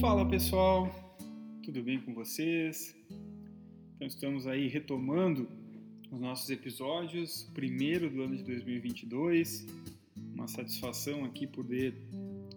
[0.00, 0.88] Fala pessoal,
[1.62, 2.96] tudo bem com vocês?
[3.94, 5.46] Então estamos aí retomando
[6.10, 9.66] os nossos episódios, primeiro do ano de 2022.
[10.34, 11.94] Uma satisfação aqui poder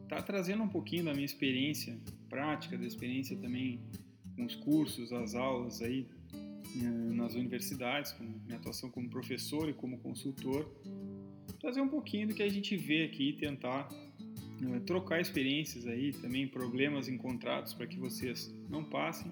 [0.04, 2.00] estar tá trazendo um pouquinho da minha experiência
[2.30, 3.82] prática, da experiência também
[4.38, 9.74] com os cursos, as aulas aí eh, nas universidades, com minha atuação como professor e
[9.74, 10.66] como consultor,
[11.60, 13.90] trazer um pouquinho do que a gente vê aqui e tentar
[14.86, 19.32] trocar experiências aí, também problemas encontrados para que vocês não passem.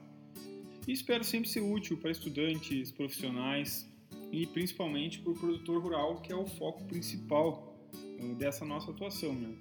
[0.87, 3.87] E espero sempre ser útil para estudantes, profissionais
[4.31, 9.33] e principalmente para o produtor rural, que é o foco principal uh, dessa nossa atuação.
[9.33, 9.53] Né?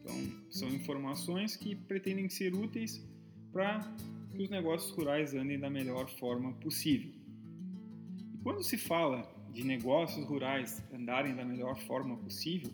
[0.00, 0.14] Então,
[0.50, 3.02] são informações que pretendem ser úteis
[3.52, 3.80] para
[4.34, 7.10] que os negócios rurais andem da melhor forma possível.
[8.42, 12.70] Quando se fala de negócios rurais andarem da melhor forma possível,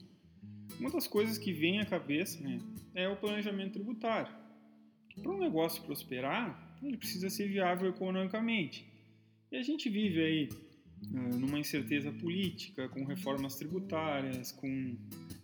[0.82, 2.59] uma das coisas que vem à cabeça né,
[2.93, 4.34] é o planejamento tributário.
[5.23, 8.84] Para um negócio prosperar, ele precisa ser viável economicamente.
[9.52, 10.48] E a gente vive aí
[11.12, 14.96] uh, numa incerteza política, com reformas tributárias, com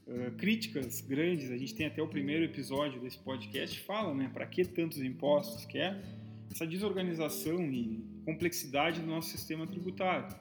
[0.08, 1.52] uh, críticas grandes.
[1.52, 5.64] A gente tem até o primeiro episódio desse podcast fala, né, para que tantos impostos
[5.66, 6.02] que é
[6.50, 10.34] essa desorganização e complexidade do nosso sistema tributário.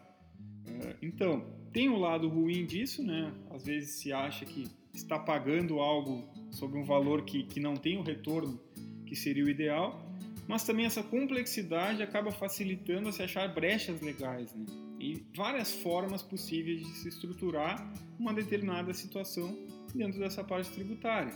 [0.66, 3.32] É, então, tem um lado ruim disso, né?
[3.52, 4.68] Às vezes se acha que
[4.98, 8.60] está pagando algo sobre um valor que, que não tem o retorno
[9.06, 10.04] que seria o ideal,
[10.48, 14.66] mas também essa complexidade acaba facilitando a se achar brechas legais, né?
[15.00, 19.56] E várias formas possíveis de se estruturar uma determinada situação
[19.94, 21.34] dentro dessa parte tributária.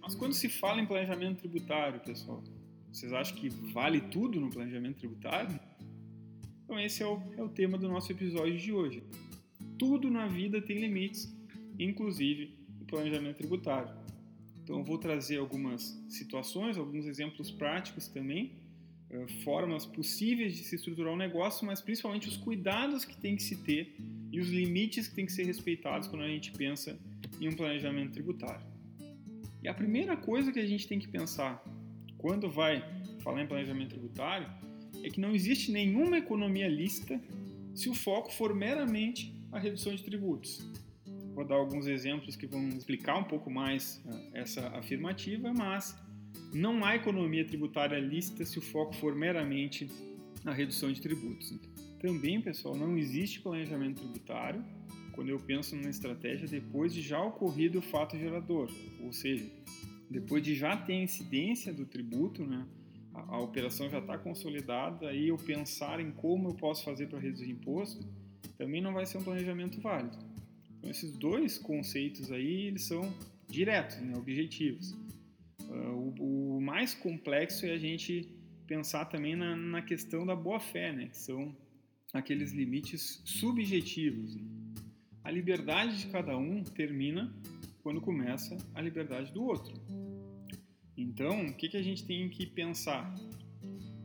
[0.00, 2.42] Mas quando se fala em planejamento tributário, pessoal,
[2.90, 5.60] vocês acham que vale tudo no planejamento tributário?
[6.64, 9.02] Então, esse é o, é o tema do nosso episódio de hoje.
[9.78, 11.30] Tudo na vida tem limites,
[11.78, 13.90] inclusive planejamento tributário.
[14.62, 18.52] Então, eu vou trazer algumas situações, alguns exemplos práticos também,
[19.08, 23.42] eh, formas possíveis de se estruturar um negócio, mas principalmente os cuidados que tem que
[23.42, 23.94] se ter
[24.32, 26.98] e os limites que tem que ser respeitados quando a gente pensa
[27.40, 28.66] em um planejamento tributário.
[29.62, 31.62] E a primeira coisa que a gente tem que pensar
[32.18, 32.84] quando vai
[33.20, 34.48] falar em planejamento tributário
[35.02, 37.20] é que não existe nenhuma economia lista
[37.74, 40.64] se o foco for meramente a redução de tributos.
[41.36, 45.94] Vou dar alguns exemplos que vão explicar um pouco mais uh, essa afirmativa, mas
[46.50, 49.86] não há economia tributária lista se o foco for meramente
[50.46, 51.52] a redução de tributos.
[52.00, 54.64] Também, pessoal, não existe planejamento tributário
[55.12, 58.70] quando eu penso numa estratégia depois de já ocorrido o fato gerador,
[59.02, 59.44] ou seja,
[60.10, 62.66] depois de já ter incidência do tributo, né,
[63.12, 67.18] a, a operação já está consolidada, aí eu pensar em como eu posso fazer para
[67.18, 68.06] reduzir imposto,
[68.56, 70.35] também não vai ser um planejamento válido.
[70.86, 73.12] Então, esses dois conceitos aí, eles são
[73.48, 74.92] diretos, né, objetivos.
[75.62, 78.28] Uh, o, o, mais complexo é a gente
[78.68, 81.56] pensar também na, na questão da boa-fé, né, que são
[82.12, 84.36] aqueles limites subjetivos.
[84.36, 84.44] Né.
[85.24, 87.34] A liberdade de cada um termina
[87.82, 89.74] quando começa a liberdade do outro.
[90.96, 93.12] Então, o que, que a gente tem que pensar?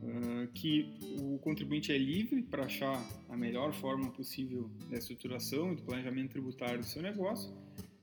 [0.02, 5.76] Uh, que o contribuinte é livre para achar a melhor forma possível da estruturação e
[5.76, 7.54] do planejamento tributário do seu negócio,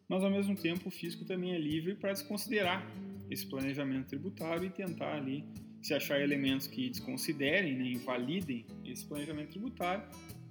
[0.07, 2.89] mas ao mesmo tempo o fisco também é livre para desconsiderar
[3.29, 5.43] esse planejamento tributário e tentar ali
[5.81, 10.03] se achar elementos que desconsiderem, né, invalidem esse planejamento tributário.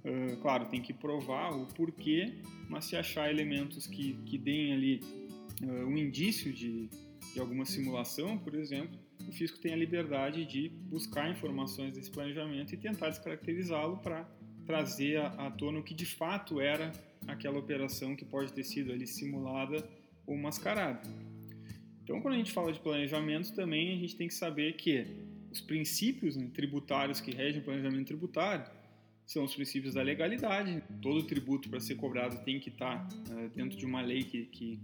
[0.03, 2.35] Uh, claro, tem que provar o porquê,
[2.69, 5.01] mas se achar elementos que, que deem ali
[5.61, 6.89] uh, um indício de,
[7.33, 12.73] de alguma simulação, por exemplo, o fisco tem a liberdade de buscar informações desse planejamento
[12.73, 14.27] e tentar descaracterizá-lo para
[14.65, 16.91] trazer à, tona o que de fato era
[17.27, 19.87] aquela operação que pode ter sido ali simulada
[20.25, 21.01] ou mascarada.
[22.03, 25.05] Então, quando a gente fala de planejamento, também a gente tem que saber que
[25.51, 28.65] os princípios né, tributários que regem o planejamento tributário
[29.25, 30.81] são os princípios da legalidade.
[31.01, 34.79] Todo tributo para ser cobrado tem que estar uh, dentro de uma lei que, que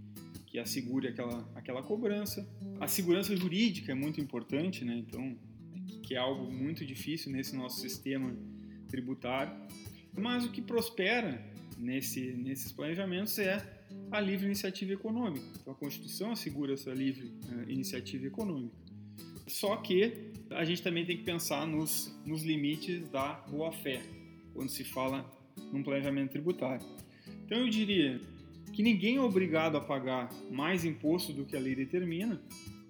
[0.56, 2.48] que assegure aquela, aquela cobrança.
[2.80, 4.96] A segurança jurídica é muito importante, né?
[4.96, 5.36] então,
[6.02, 8.36] que é algo muito difícil nesse nosso sistema
[8.88, 9.52] tributário.
[10.16, 11.42] Mas o que prospera
[11.78, 15.44] nesse, nesses planejamentos é a livre iniciativa econômica.
[15.60, 18.76] Então, a Constituição assegura essa livre uh, iniciativa econômica.
[19.46, 24.02] Só que a gente também tem que pensar nos, nos limites da boa-fé,
[24.52, 25.24] quando se fala
[25.72, 26.86] num planejamento tributário.
[27.44, 28.20] Então, eu diria
[28.76, 32.38] que ninguém é obrigado a pagar mais imposto do que a lei determina.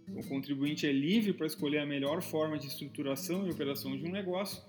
[0.08, 4.10] O contribuinte é livre para escolher a melhor forma de estruturação e operação de um
[4.10, 4.60] negócio,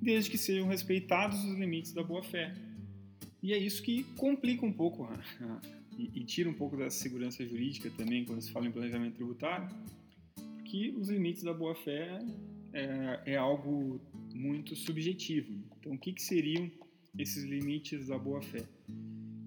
[0.00, 2.54] desde que sejam respeitados os limites da boa-fé.
[3.42, 5.08] E é isso que complica um pouco
[5.98, 9.68] e, tira um pouco da segurança jurídica também quando se fala em planejamento tributário,
[10.36, 12.20] porque que os limites da boa-fé
[12.72, 14.00] é, é, algo
[14.32, 15.52] muito subjetivo.
[15.80, 16.70] Então, o que, que seriam
[17.18, 18.64] esses limites da boa-fé?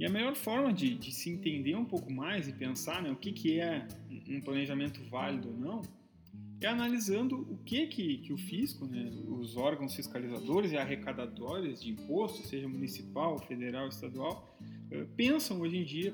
[0.03, 3.15] E a melhor forma de, de, se entender um pouco mais e pensar né, o
[3.15, 3.88] que, que é
[4.27, 5.81] um planejamento válido ou não
[6.59, 11.91] é analisando o que, que, que o fisco, né, os órgãos fiscalizadores e arrecadadores de
[11.91, 14.53] imposto, seja municipal, federal, estadual,
[14.91, 16.13] eh, pensam hoje em dia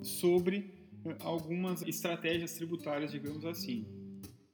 [0.00, 0.72] sobre
[1.04, 3.84] eh, algumas estratégias tributárias, digamos assim.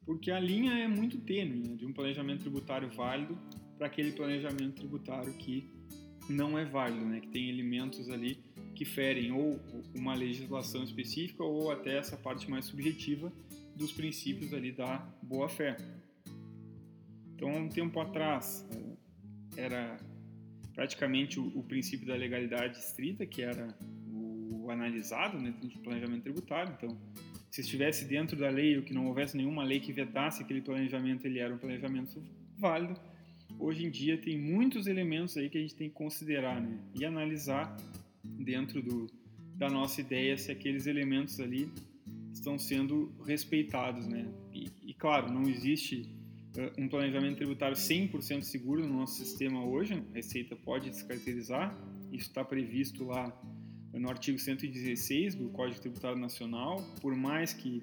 [0.05, 3.39] Porque a linha é muito tênue né, de um planejamento tributário válido
[3.79, 5.74] para aquele planejamento tributário que
[6.29, 8.39] não é válido, né, que tem elementos ali
[8.75, 9.61] que ferem ou
[9.95, 13.33] uma legislação específica ou até essa parte mais subjetiva
[13.77, 15.77] dos princípios ali da boa-fé.
[17.35, 18.67] Então, um tempo atrás,
[19.57, 19.97] era
[20.73, 23.77] praticamente o, o, princípio da legalidade estrita, que era
[24.11, 26.75] o analisado né, dentro do planejamento tributário.
[26.77, 26.99] Então,
[27.51, 31.25] se estivesse dentro da lei ou que não houvesse nenhuma lei que vetasse aquele planejamento,
[31.27, 32.23] ele era um planejamento
[32.59, 32.99] válido.
[33.59, 37.05] Hoje em dia tem muitos elementos aí que a gente tem que considerar né, e
[37.05, 37.77] analisar
[38.23, 39.07] dentro do,
[39.57, 41.71] da nossa ideia se aqueles elementos ali
[42.33, 44.29] estão sendo respeitados, né?
[44.53, 46.11] E, e claro, não existe
[46.57, 51.77] uh, um planejamento tributário 100% seguro no nosso sistema hoje, a Receita pode descaracterizar,
[52.13, 53.33] isso está previsto lá
[53.93, 57.83] no artigo 116 do Código Tributário Nacional, por mais que,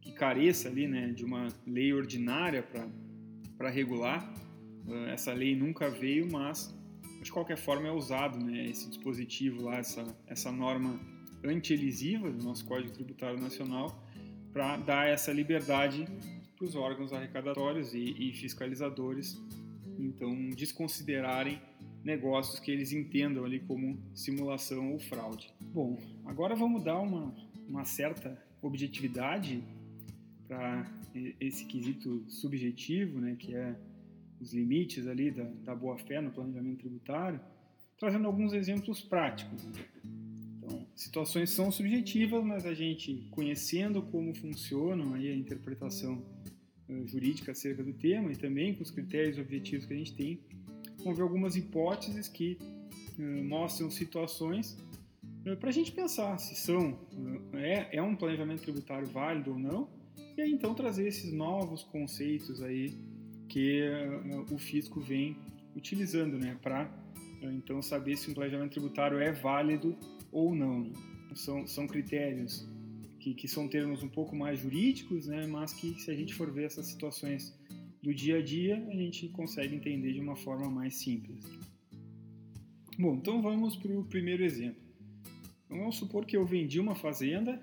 [0.00, 2.66] que careça ali, né, de uma lei ordinária
[3.56, 4.32] para regular,
[5.08, 6.74] essa lei nunca veio, mas
[7.22, 10.98] de qualquer forma é usado, né, esse dispositivo lá, essa, essa norma
[11.44, 14.02] anti-elisiva do nosso Código Tributário Nacional
[14.52, 16.06] para dar essa liberdade
[16.56, 19.40] para os órgãos arrecadatórios e, e, fiscalizadores,
[19.98, 21.60] então desconsiderarem
[22.04, 25.52] negócios que eles entendam ali como simulação ou fraude.
[25.60, 27.34] Bom, agora vamos dar uma,
[27.68, 29.62] uma certa objetividade
[30.46, 30.86] para
[31.40, 33.76] esse quesito subjetivo, né, que é
[34.42, 37.40] os limites ali da, da boa-fé no planejamento tributário,
[37.96, 39.64] trazendo alguns exemplos práticos.
[40.58, 46.20] Então, situações são subjetivas, mas a gente conhecendo como funcionam aí a interpretação
[46.88, 50.40] uh, jurídica acerca do tema e também com os critérios objetivos que a gente tem,
[50.98, 52.58] vamos ver algumas hipóteses que
[53.18, 54.76] uh, mostram situações
[55.46, 56.98] uh, para a gente pensar se são
[57.52, 59.88] é, é um planejamento tributário válido ou não,
[60.36, 63.11] e aí então trazer esses novos conceitos aí
[63.52, 63.82] que
[64.50, 65.36] o fisco vem
[65.76, 66.90] utilizando, né, para
[67.42, 69.94] então saber se um planejamento tributário é válido
[70.30, 70.90] ou não.
[71.34, 72.66] São, são critérios
[73.20, 76.50] que, que são termos um pouco mais jurídicos, né, mas que se a gente for
[76.50, 77.54] ver essas situações
[78.02, 81.44] do dia a dia, a gente consegue entender de uma forma mais simples.
[82.98, 84.80] Bom, então vamos para o primeiro exemplo.
[85.66, 87.62] Então, vamos supor que eu vendi uma fazenda,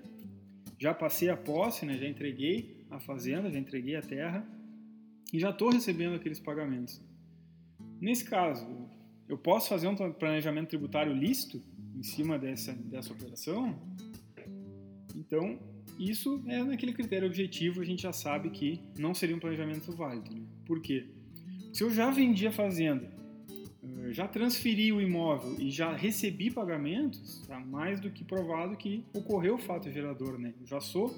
[0.78, 4.59] já passei a posse, né, já entreguei a fazenda, já entreguei a terra
[5.32, 7.00] e já estou recebendo aqueles pagamentos.
[8.00, 8.66] Nesse caso,
[9.28, 11.62] eu posso fazer um planejamento tributário lícito
[11.94, 13.78] em cima dessa, dessa operação?
[15.14, 15.58] Então,
[15.98, 20.34] isso é naquele critério objetivo, a gente já sabe que não seria um planejamento válido.
[20.34, 20.42] Né?
[20.64, 21.06] Por quê?
[21.72, 23.08] Se eu já vendi a fazenda,
[23.82, 29.04] eh, já transferi o imóvel e já recebi pagamentos, está mais do que provado que
[29.12, 30.54] ocorreu o fato gerador, né?
[30.60, 31.14] Eu já sou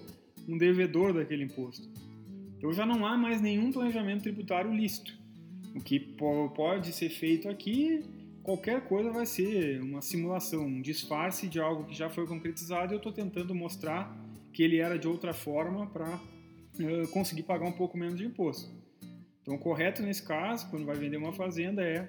[0.48, 1.88] um devedor daquele imposto.
[2.62, 5.18] Então já não há mais nenhum planejamento tributário lícito.
[5.74, 8.04] O que pode ser feito aqui,
[8.40, 12.94] qualquer coisa vai ser uma simulação, um disfarce de algo que já foi concretizado e
[12.94, 14.16] eu estou tentando mostrar
[14.52, 18.70] que ele era de outra forma para uh, conseguir pagar um pouco menos de imposto.
[19.40, 22.08] Então, o correto nesse caso, quando vai vender uma fazenda, é,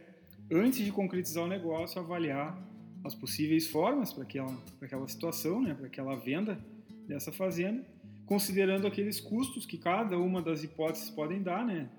[0.52, 2.56] antes de concretizar o negócio, avaliar
[3.04, 6.64] as possíveis formas para aquela, aquela situação, né, para aquela venda
[7.08, 7.84] dessa fazenda,
[8.26, 11.90] considerando aqueles custos que cada uma das hipóteses podem dar, né?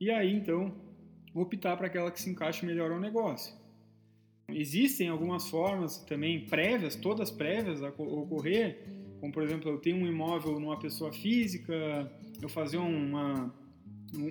[0.00, 0.74] E aí, então,
[1.34, 3.54] optar para aquela que se encaixe melhor ao negócio.
[4.48, 8.82] Existem algumas formas também prévias, todas prévias a ocorrer,
[9.20, 13.52] como por exemplo, eu tenho um imóvel numa pessoa física, eu fazer uma,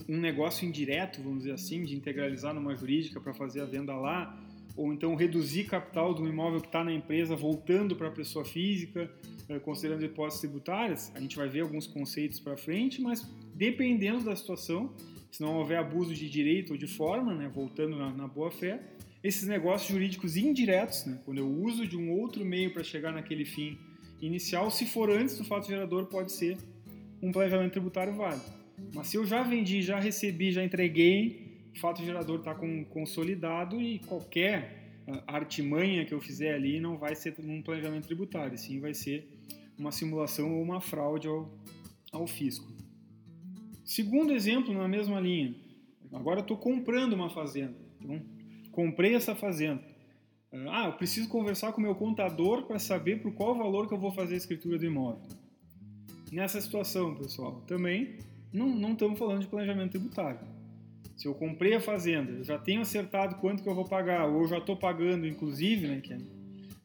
[0.09, 4.37] um negócio indireto, vamos dizer assim, de integralizar numa jurídica para fazer a venda lá,
[4.77, 9.11] ou então reduzir capital do imóvel que está na empresa voltando para a pessoa física,
[9.49, 11.11] eh, considerando hipóteses tributárias.
[11.15, 14.93] A gente vai ver alguns conceitos para frente, mas dependendo da situação,
[15.31, 18.79] se não houver abuso de direito ou de forma, né, voltando na, na boa-fé,
[19.23, 23.45] esses negócios jurídicos indiretos, né, quando eu uso de um outro meio para chegar naquele
[23.45, 23.79] fim
[24.21, 26.55] inicial, se for antes do fato gerador, pode ser
[27.21, 28.45] um planejamento tributário válido.
[28.93, 31.46] Mas se eu já vendi, já recebi, já entreguei,
[31.77, 32.55] fato gerador está
[32.89, 38.57] consolidado e qualquer ah, artimanha que eu fizer ali não vai ser um planejamento tributário,
[38.57, 39.27] sim vai ser
[39.77, 41.49] uma simulação ou uma fraude ao,
[42.11, 42.67] ao fisco.
[43.85, 45.55] Segundo exemplo, na mesma linha.
[46.11, 47.75] Agora estou comprando uma fazenda.
[48.01, 48.21] Então,
[48.71, 49.81] comprei essa fazenda.
[50.69, 53.97] Ah, eu preciso conversar com o meu contador para saber por qual valor que eu
[53.97, 55.21] vou fazer a escritura do imóvel.
[56.31, 58.17] Nessa situação, pessoal, também
[58.51, 60.39] não, não estamos falando de planejamento tributário.
[61.17, 64.47] Se eu comprei a fazenda, eu já tenho acertado quanto que eu vou pagar, ou
[64.47, 66.01] já estou pagando, inclusive, né,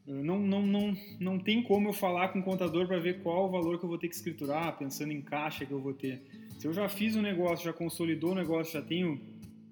[0.07, 3.45] é, não, não, não, não tem como eu falar com o contador para ver qual
[3.45, 6.23] o valor que eu vou ter que escriturar, pensando em caixa que eu vou ter.
[6.57, 9.21] Se eu já fiz o um negócio, já consolidou o negócio, já tenho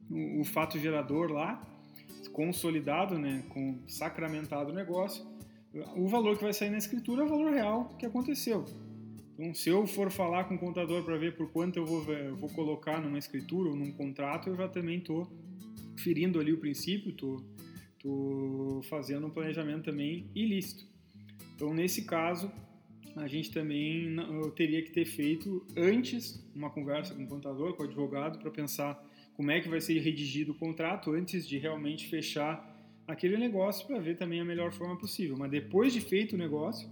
[0.09, 1.67] o, o fato gerador lá,
[2.31, 5.25] consolidado, né, com sacramentado o negócio,
[5.95, 8.65] o valor que vai sair na escritura é o valor real que aconteceu.
[9.41, 12.35] Então, se eu for falar com o contador para ver por quanto eu vou, eu
[12.35, 15.27] vou colocar numa escritura ou num contrato, eu já também estou
[15.97, 20.85] ferindo ali o princípio, estou fazendo um planejamento também ilícito.
[21.55, 22.51] Então, nesse caso,
[23.15, 24.15] a gente também
[24.55, 29.03] teria que ter feito antes uma conversa com o contador, com o advogado, para pensar
[29.33, 33.97] como é que vai ser redigido o contrato antes de realmente fechar aquele negócio para
[33.97, 35.35] ver também a melhor forma possível.
[35.35, 36.87] Mas depois de feito o negócio,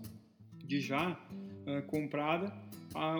[0.65, 1.23] de já
[1.67, 2.53] uh, comprada,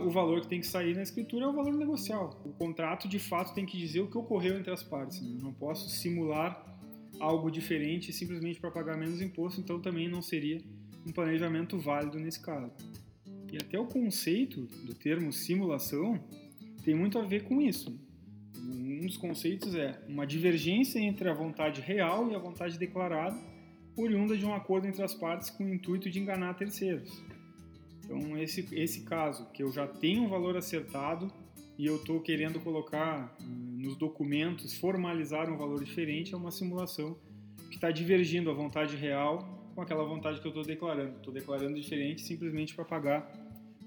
[0.04, 2.42] o valor que tem que sair na escritura é o valor negocial.
[2.44, 5.22] O contrato de fato tem que dizer o que ocorreu entre as partes.
[5.22, 5.38] Né?
[5.42, 6.66] Não posso simular
[7.20, 10.62] algo diferente simplesmente para pagar menos imposto, então também não seria
[11.06, 12.72] um planejamento válido nesse caso.
[13.52, 16.20] E até o conceito do termo simulação
[16.84, 18.00] tem muito a ver com isso.
[18.58, 23.38] Um dos conceitos é uma divergência entre a vontade real e a vontade declarada,
[23.96, 27.10] oriunda de um acordo entre as partes com o intuito de enganar terceiros.
[28.10, 31.32] Então, esse, esse caso, que eu já tenho um valor acertado
[31.78, 37.16] e eu estou querendo colocar hum, nos documentos, formalizar um valor diferente, é uma simulação
[37.70, 41.18] que está divergindo a vontade real com aquela vontade que eu estou declarando.
[41.18, 43.32] Estou declarando diferente simplesmente para pagar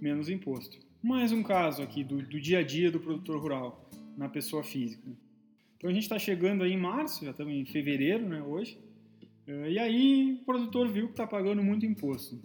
[0.01, 0.79] menos imposto.
[1.03, 5.11] Mais um caso aqui do, do dia a dia do produtor rural na pessoa física.
[5.77, 8.79] Então a gente está chegando aí em março, já estamos em fevereiro, né, hoje.
[9.49, 12.41] Eh, e aí o produtor viu que está pagando muito imposto.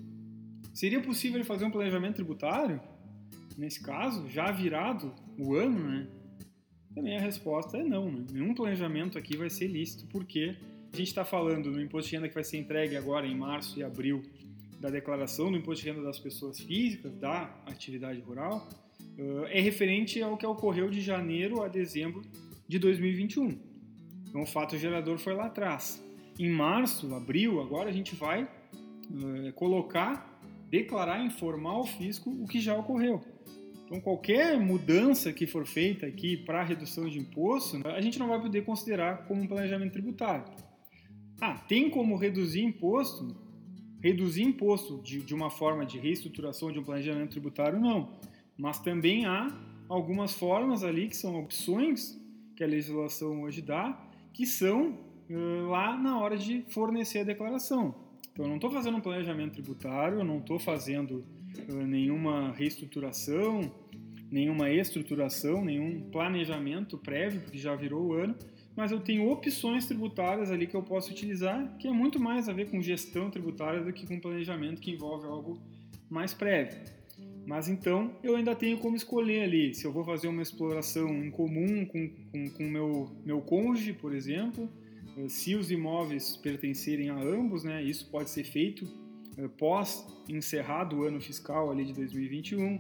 [0.77, 2.79] Seria possível fazer um planejamento tributário?
[3.57, 6.07] Nesse caso, já virado o ano, né?
[6.93, 8.12] Também a resposta é não.
[8.12, 8.27] Né?
[8.31, 10.55] Nenhum planejamento aqui vai ser lícito, porque
[10.93, 13.79] a gente está falando do imposto de renda que vai ser entregue agora em março
[13.79, 14.22] e abril
[14.79, 18.69] da declaração do imposto de renda das pessoas físicas, da atividade rural,
[19.50, 22.22] é referente ao que ocorreu de janeiro a dezembro
[22.67, 23.57] de 2021.
[24.29, 26.00] Então o fato gerador foi lá atrás.
[26.38, 30.37] Em março, abril, agora a gente vai uh, colocar,
[30.69, 33.21] declarar, informar ao fisco o que já ocorreu.
[33.86, 38.41] Então qualquer mudança que for feita aqui para redução de imposto, a gente não vai
[38.41, 40.43] poder considerar como um planejamento tributário.
[41.39, 43.36] Ah, tem como reduzir imposto?
[44.01, 48.19] Reduzir imposto de, de uma forma de reestruturação de um planejamento tributário, não.
[48.57, 49.55] Mas também há
[49.88, 52.19] algumas formas ali que são opções
[52.55, 53.97] que a legislação hoje dá,
[54.33, 54.97] que são
[55.29, 58.07] uh, lá na hora de fornecer a declaração.
[58.38, 61.25] Então, eu não estou fazendo um planejamento tributário, eu não estou fazendo
[61.67, 63.72] uh, nenhuma reestruturação,
[64.29, 68.36] nenhuma estruturação, nenhum planejamento prévio, porque já virou o ano,
[68.75, 72.53] mas eu tenho opções tributárias ali que eu posso utilizar, que é muito mais a
[72.53, 75.60] ver com gestão tributária do que com planejamento que envolve algo
[76.08, 76.77] mais prévio.
[77.44, 81.32] Mas então eu ainda tenho como escolher ali se eu vou fazer uma exploração em
[81.32, 84.70] comum com o com, com meu, meu cônjuge, por exemplo,
[85.27, 88.88] se os imóveis pertencerem a ambos, né, isso pode ser feito
[89.38, 92.79] eh, pós encerrado o ano fiscal ali de 2021.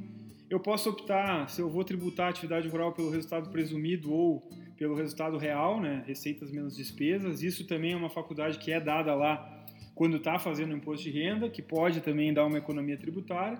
[0.49, 4.95] Eu posso optar se eu vou tributar a atividade rural pelo resultado presumido ou pelo
[4.95, 7.41] resultado real, né, receitas menos despesas.
[7.41, 9.65] Isso também é uma faculdade que é dada lá
[9.95, 13.59] quando está fazendo imposto de renda, que pode também dar uma economia tributária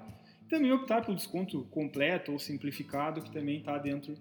[0.50, 4.16] também optar pelo desconto completo ou simplificado, que também está dentro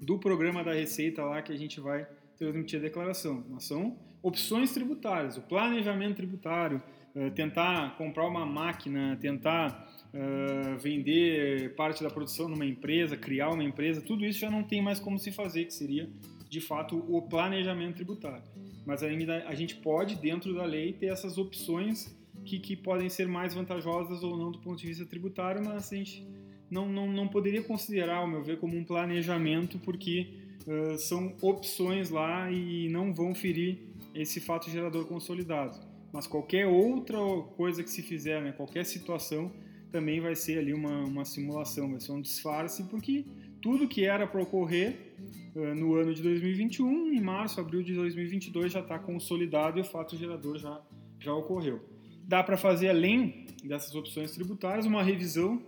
[0.00, 2.06] do programa da Receita lá que a gente vai
[2.38, 3.44] transmitir a declaração.
[3.48, 6.82] Mas são opções tributárias, o planejamento tributário,
[7.14, 13.64] eh, tentar comprar uma máquina, tentar uh, vender parte da produção numa empresa, criar uma
[13.64, 16.08] empresa, tudo isso já não tem mais como se fazer, que seria
[16.48, 18.44] de fato o planejamento tributário.
[18.86, 23.26] Mas ainda a gente pode, dentro da lei, ter essas opções que, que podem ser
[23.26, 26.26] mais vantajosas ou não do ponto de vista tributário, mas a gente
[26.70, 30.28] não, não, não poderia considerar, ao meu ver, como um planejamento, porque
[30.68, 33.78] uh, são opções lá e não vão ferir
[34.14, 35.78] esse fato gerador consolidado.
[36.12, 37.18] Mas qualquer outra
[37.56, 39.52] coisa que se fizer, né, qualquer situação,
[39.90, 43.24] também vai ser ali uma, uma simulação, vai ser um disfarce, porque
[43.60, 45.14] tudo que era para ocorrer
[45.56, 49.84] uh, no ano de 2021, em março, abril de 2022, já está consolidado e o
[49.84, 50.80] fato gerador já,
[51.18, 51.80] já ocorreu
[52.28, 55.62] dá para fazer, além dessas opções tributárias, uma revisão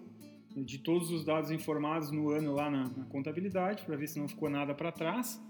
[0.56, 4.28] de todos os dados informados no ano lá na, na contabilidade, para ver se não
[4.28, 5.40] ficou nada para trás.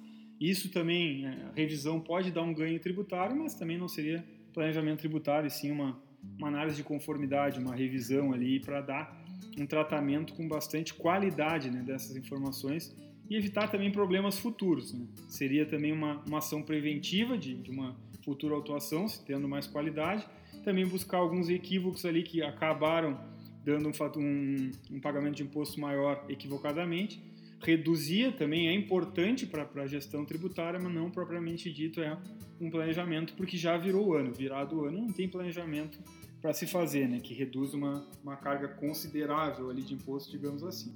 [0.40, 5.46] Isso também, é, revisão pode dar um ganho tributário, mas também não seria planejamento tributário,
[5.46, 6.00] e sim uma,
[6.38, 9.24] uma análise de conformidade, uma revisão ali para dar
[9.58, 12.94] um tratamento com bastante qualidade né, dessas informações
[13.28, 14.92] e evitar também problemas futuros.
[14.92, 15.06] Né?
[15.28, 20.26] Seria também uma, uma ação preventiva de, de uma futura autuação, tendo mais qualidade.
[20.64, 23.18] Também buscar alguns equívocos ali que acabaram
[23.64, 27.22] dando um, um, um pagamento de imposto maior equivocadamente.
[27.62, 32.16] Reduzir também é importante para a gestão tributária, mas não propriamente dito é
[32.60, 34.32] um planejamento, porque já virou o ano.
[34.32, 35.98] Virado o ano, não tem planejamento
[36.40, 40.94] para se fazer, né, que reduz uma, uma carga considerável ali de imposto, digamos assim.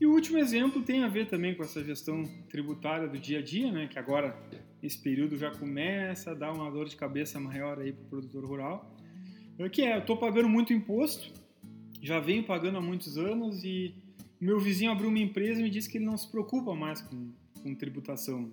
[0.00, 3.42] E o último exemplo tem a ver também com essa gestão tributária do dia a
[3.42, 4.40] dia, né, que agora
[4.80, 8.44] esse período já começa a dar uma dor de cabeça maior aí para o produtor
[8.44, 8.96] rural,
[9.72, 11.32] que é, eu estou pagando muito imposto,
[12.00, 13.94] já venho pagando há muitos anos e
[14.40, 17.30] meu vizinho abriu uma empresa e me disse que ele não se preocupa mais com,
[17.62, 18.50] com tributação,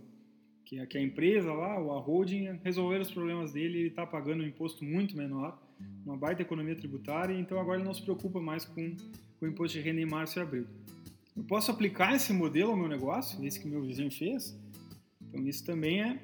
[0.65, 4.43] que a, que a empresa lá, a holding, resolveram os problemas dele, ele está pagando
[4.43, 5.61] um imposto muito menor,
[6.05, 8.95] uma baita economia tributária, então agora ele não se preocupa mais com,
[9.39, 10.65] com o imposto de renda em março e abril.
[11.35, 14.57] Eu posso aplicar esse modelo ao meu negócio, esse que meu vizinho fez?
[15.21, 16.19] Então isso também é,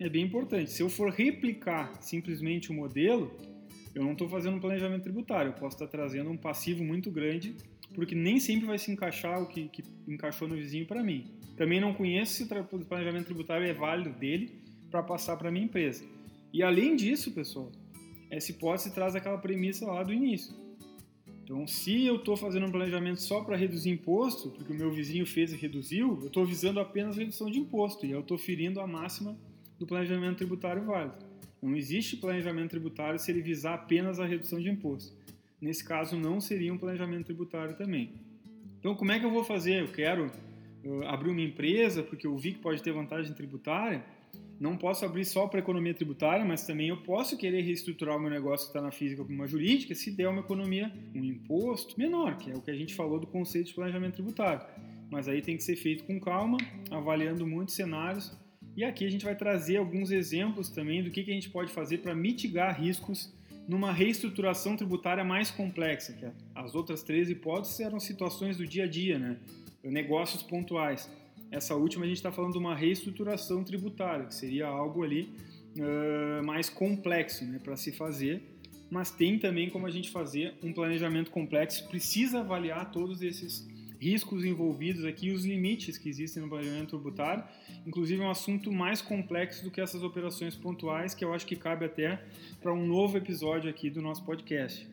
[0.00, 0.70] é bem importante.
[0.70, 3.30] Se eu for replicar simplesmente o modelo,
[3.94, 7.54] eu não estou fazendo um planejamento tributário, eu posso estar trazendo um passivo muito grande,
[7.94, 11.30] porque nem sempre vai se encaixar o que, que encaixou no vizinho para mim.
[11.56, 14.60] Também não conheço se o planejamento tributário é válido dele
[14.90, 16.04] para passar para minha empresa.
[16.52, 17.70] E além disso, pessoal,
[18.30, 20.54] essa hipótese traz aquela premissa lá do início.
[21.44, 25.26] Então, se eu estou fazendo um planejamento só para reduzir imposto, porque o meu vizinho
[25.26, 28.86] fez e reduziu, eu estou visando apenas redução de imposto e eu estou ferindo a
[28.86, 29.36] máxima
[29.78, 31.33] do planejamento tributário válido.
[31.64, 35.16] Não existe planejamento tributário se ele visar apenas a redução de imposto.
[35.60, 38.12] Nesse caso, não seria um planejamento tributário também.
[38.78, 39.80] Então, como é que eu vou fazer?
[39.80, 40.26] Eu quero
[40.84, 44.04] uh, abrir uma empresa porque eu vi que pode ter vantagem tributária
[44.58, 48.30] não posso abrir só para economia tributária, mas também eu posso querer reestruturar o meu
[48.30, 52.36] negócio que está na física para uma jurídica se der uma economia, um imposto menor,
[52.36, 54.64] que é o que a gente falou do conceito de planejamento tributário.
[55.10, 56.56] Mas aí tem que ser feito com calma,
[56.90, 58.36] avaliando muitos cenários.
[58.76, 61.72] E aqui a gente vai trazer alguns exemplos também do que, que a gente pode
[61.72, 63.32] fazer para mitigar riscos
[63.68, 66.12] numa reestruturação tributária mais complexa.
[66.12, 69.36] Que as outras três hipóteses eram situações do dia a dia, né?
[69.82, 71.10] negócios pontuais.
[71.50, 75.30] Essa última a gente está falando de uma reestruturação tributária, que seria algo ali
[75.78, 78.42] uh, mais complexo né, para se fazer,
[78.90, 83.68] mas tem também como a gente fazer um planejamento complexo, precisa avaliar todos esses
[84.04, 87.42] riscos envolvidos aqui, os limites que existem no planejamento tributário,
[87.86, 91.56] inclusive é um assunto mais complexo do que essas operações pontuais, que eu acho que
[91.56, 92.22] cabe até
[92.60, 94.86] para um novo episódio aqui do nosso podcast.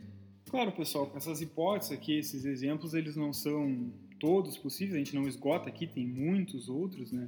[0.50, 5.28] Claro, pessoal, essas hipóteses aqui, esses exemplos, eles não são todos possíveis, a gente não
[5.28, 7.28] esgota aqui, tem muitos outros, né?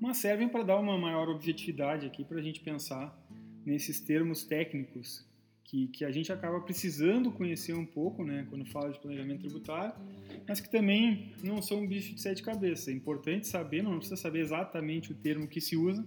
[0.00, 3.16] Mas servem para dar uma maior objetividade aqui para a gente pensar
[3.66, 5.24] nesses termos técnicos
[5.64, 9.94] que, que a gente acaba precisando conhecer um pouco, né, quando fala de planejamento tributário,
[10.46, 12.88] mas que também não são um bicho de sete cabeças.
[12.88, 16.04] É importante saber, não precisa saber exatamente o termo que se usa,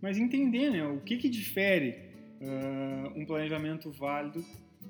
[0.00, 1.96] mas entender né, o que, que difere
[2.40, 4.44] uh, um planejamento válido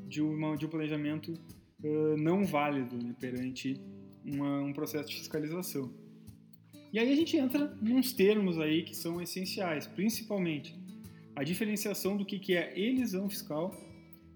[0.07, 1.33] de, uma, de um planejamento
[1.83, 3.81] uh, não válido né, perante
[4.25, 5.91] uma, um processo de fiscalização.
[6.93, 10.75] E aí a gente entra nos termos aí que são essenciais, principalmente
[11.37, 13.88] a diferenciação do que, que é elisão fiscal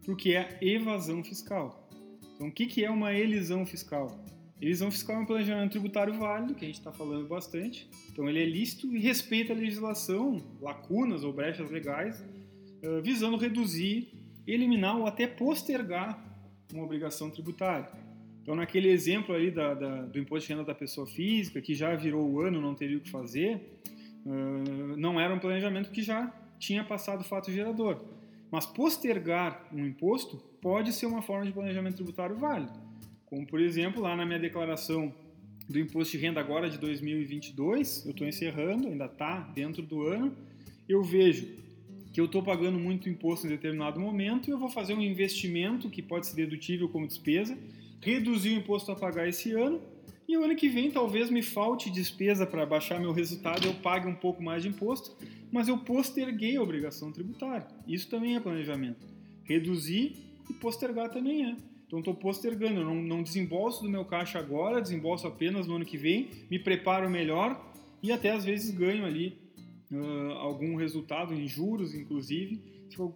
[0.03, 1.89] para o que é evasão fiscal.
[2.35, 4.25] Então, o que, é uma elisão fiscal?
[4.61, 7.89] Elisão fiscal é um planejamento tributário válido, que a gente está falando bastante.
[8.11, 12.25] Então, ele é lícito e respeita a legislação, lacunas ou brechas legais,
[13.03, 14.13] visando reduzir,
[14.47, 16.21] eliminar ou até postergar
[16.73, 17.89] uma obrigação tributária.
[18.43, 21.95] Então, naquele exemplo ali da, da, do imposto de renda da pessoa física, que já
[21.95, 23.81] virou o ano, não teria o que fazer,
[24.27, 28.01] uh, não era um planejamento que já tinha passado o fato gerador.
[28.53, 32.79] Mas postergar um imposto pode ser uma forma de planejamento tributário válido.
[33.25, 35.13] Como, por exemplo, lá na minha declaração
[35.67, 40.37] do imposto de renda agora de 2022, eu estou encerrando, ainda está dentro do ano,
[40.87, 41.49] eu vejo
[42.13, 45.89] que eu estou pagando muito imposto em determinado momento e eu vou fazer um investimento
[45.89, 47.57] que pode ser dedutível como despesa
[48.03, 49.81] reduzir o imposto a pagar esse ano
[50.33, 54.09] e o ano que vem talvez me falte despesa para baixar meu resultado, eu pague
[54.09, 55.15] um pouco mais de imposto,
[55.51, 57.67] mas eu posterguei a obrigação tributária.
[57.87, 59.07] Isso também é planejamento.
[59.45, 60.17] Reduzir
[60.49, 61.57] e postergar também é.
[61.87, 65.85] Então estou postergando, eu não, não desembolso do meu caixa agora, desembolso apenas no ano
[65.85, 67.71] que vem, me preparo melhor
[68.03, 69.39] e até às vezes ganho ali
[69.91, 72.63] uh, algum resultado em juros, inclusive,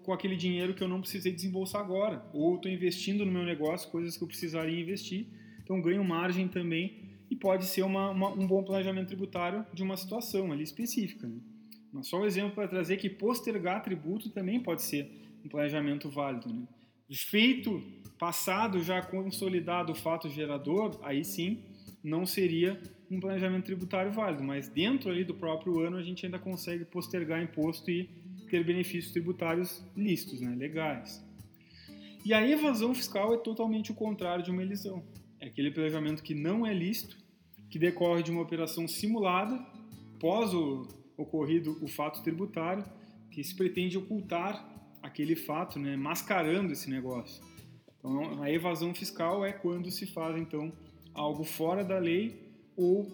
[0.02, 2.26] com aquele dinheiro que eu não precisei desembolsar agora.
[2.34, 5.26] Ou estou investindo no meu negócio coisas que eu precisaria investir
[5.66, 6.94] então ganho margem também
[7.30, 11.26] e pode ser uma, uma, um bom planejamento tributário de uma situação ali específica.
[11.26, 11.38] Né?
[11.92, 15.10] Mas só um exemplo para trazer que postergar tributo também pode ser
[15.44, 16.52] um planejamento válido.
[16.52, 16.62] Né?
[17.10, 17.82] Feito,
[18.18, 21.62] passado, já consolidado o fato gerador, aí sim
[22.02, 26.38] não seria um planejamento tributário válido, mas dentro ali do próprio ano a gente ainda
[26.38, 28.08] consegue postergar imposto e
[28.48, 31.24] ter benefícios tributários lícitos, né, legais.
[32.24, 35.04] E a evasão fiscal é totalmente o contrário de uma elisão.
[35.46, 37.16] É aquele planejamento que não é lícito,
[37.70, 39.64] que decorre de uma operação simulada
[40.18, 42.84] pós o ocorrido o fato tributário,
[43.30, 44.68] que se pretende ocultar
[45.00, 47.44] aquele fato, né, mascarando esse negócio.
[47.96, 50.72] Então, a evasão fiscal é quando se faz então
[51.14, 52.42] algo fora da lei
[52.76, 53.06] ou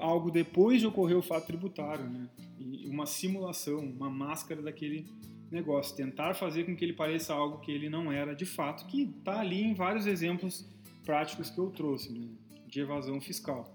[0.00, 2.28] algo depois de ocorrer o fato tributário, né?
[2.58, 5.06] E uma simulação, uma máscara daquele
[5.48, 9.02] negócio, tentar fazer com que ele pareça algo que ele não era de fato, que
[9.02, 10.66] está ali em vários exemplos
[11.08, 12.28] práticos que eu trouxe né?
[12.66, 13.74] de evasão fiscal.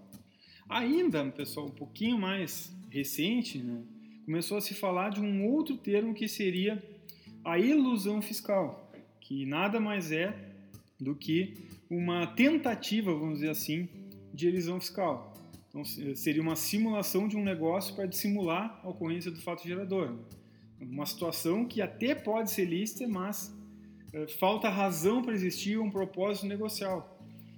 [0.69, 3.81] Ainda, pessoal, um pouquinho mais recente, né?
[4.23, 6.81] começou a se falar de um outro termo que seria
[7.43, 10.31] a ilusão fiscal, que nada mais é
[10.99, 11.57] do que
[11.89, 13.89] uma tentativa, vamos dizer assim,
[14.31, 15.33] de elisão fiscal.
[15.69, 20.19] Então, seria uma simulação de um negócio para dissimular a ocorrência do fato gerador.
[20.79, 23.51] Uma situação que até pode ser lícita, mas
[24.13, 27.09] é, falta razão para existir um propósito negocial.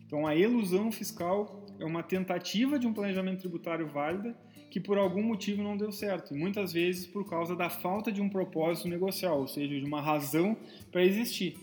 [0.05, 4.35] Então, a ilusão fiscal é uma tentativa de um planejamento tributário válida
[4.69, 8.27] que por algum motivo não deu certo, muitas vezes por causa da falta de um
[8.27, 10.57] propósito negocial, ou seja, de uma razão
[10.91, 11.57] para existir.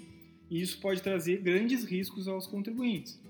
[0.51, 3.21] E isso pode trazer grandes riscos aos contribuintes.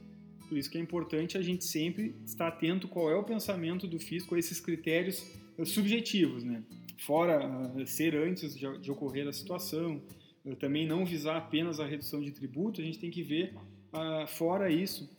[0.49, 3.99] Por isso que é importante a gente sempre estar atento qual é o pensamento do
[3.99, 6.63] fisco a esses critérios eh, subjetivos, né?
[6.99, 10.03] Fora uh, ser antes de, ocorrer a situação,
[10.45, 13.55] uh, também não visar apenas a redução de tributo, a gente tem que ver,
[13.93, 15.11] uh, fora isso,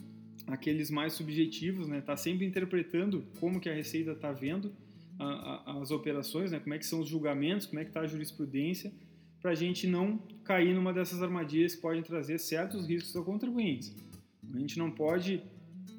[0.48, 2.02] aqueles mais subjetivos, né?
[2.02, 4.74] Tá sempre interpretando como que a Receita está vendo
[5.20, 6.60] a, a, as operações, né?
[6.60, 8.92] Como é que são os julgamentos, como é que está a jurisprudência,
[9.42, 13.94] para a gente não cair numa dessas armadilhas que podem trazer certos riscos ao contribuinte.
[14.54, 15.42] A gente não pode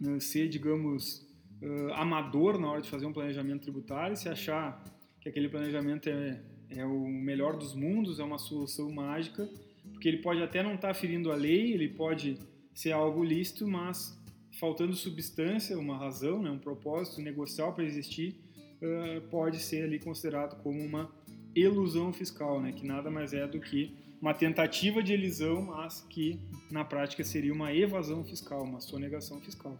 [0.00, 1.26] né, ser, digamos,
[1.62, 4.82] uh, amador na hora de fazer um planejamento tributário, se achar
[5.20, 9.48] que aquele planejamento é, é o melhor dos mundos, é uma solução mágica,
[9.92, 12.38] porque ele pode até não estar tá ferindo a lei, ele pode
[12.74, 14.18] ser algo lícito, mas
[14.58, 18.36] faltando substância, uma razão, né, um propósito negocial para existir,
[18.82, 21.10] uh, pode ser ali considerado como uma
[21.54, 26.40] elusão fiscal, né, que nada mais é do que uma tentativa de elisão, mas que
[26.70, 29.76] na prática seria uma evasão fiscal, uma sonegação fiscal.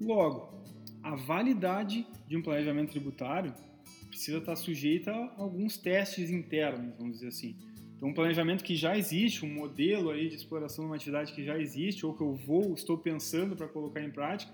[0.00, 0.54] Logo,
[1.02, 3.52] a validade de um planejamento tributário
[4.08, 7.56] precisa estar sujeita a alguns testes internos, vamos dizer assim.
[7.98, 11.44] Então, um planejamento que já existe, um modelo aí de exploração de uma atividade que
[11.44, 14.52] já existe, ou que eu vou, estou pensando para colocar em prática,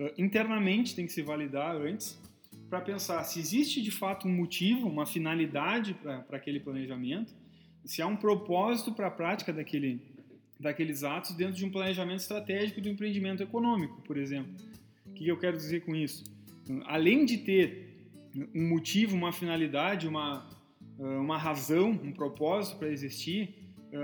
[0.00, 2.20] eh, internamente tem que se validar antes,
[2.68, 7.32] para pensar se existe de fato um motivo, uma finalidade para aquele planejamento,
[7.84, 10.00] se há um propósito para a prática daquele,
[10.58, 14.52] daqueles atos dentro de um planejamento estratégico do empreendimento econômico, por exemplo.
[15.06, 16.24] O que eu quero dizer com isso?
[16.86, 17.92] Além de ter
[18.54, 20.48] um motivo, uma finalidade, uma,
[21.04, 23.54] uma razão, um propósito para existir,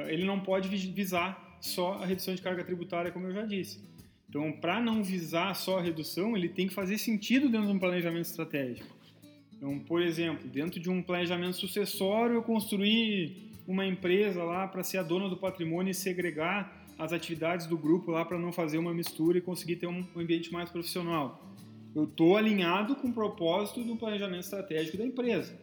[0.09, 3.81] ele não pode visar só a redução de carga tributária, como eu já disse.
[4.29, 7.79] Então, para não visar só a redução, ele tem que fazer sentido dentro de um
[7.79, 8.95] planejamento estratégico.
[9.57, 14.99] Então, por exemplo, dentro de um planejamento sucessório, eu construir uma empresa lá para ser
[14.99, 18.93] a dona do patrimônio e segregar as atividades do grupo lá para não fazer uma
[18.93, 21.55] mistura e conseguir ter um ambiente mais profissional.
[21.95, 25.59] Eu estou alinhado com o propósito do planejamento estratégico da empresa.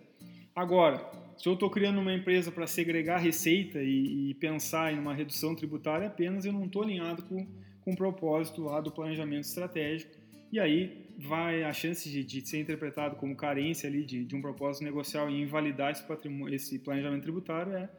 [0.56, 5.14] Agora, se eu estou criando uma empresa para segregar receita e, e, pensar em uma
[5.14, 7.46] redução tributária apenas, eu não estou alinhado com,
[7.82, 10.16] com o propósito lá do planejamento estratégico.
[10.52, 14.42] E aí vai a chance de, de ser interpretado como carência ali de, de um
[14.42, 16.04] propósito negocial e invalidar esse,
[16.54, 17.90] esse planejamento tributário é,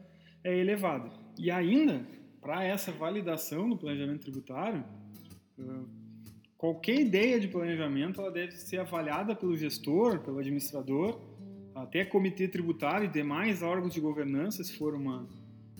[0.43, 1.11] é elevada.
[1.37, 2.05] E ainda,
[2.41, 4.83] para essa validação do planejamento tributário,
[6.57, 11.19] qualquer ideia de planejamento ela deve ser avaliada pelo gestor, pelo administrador,
[11.81, 15.27] até comitê tributário e demais órgãos de governança, se for uma,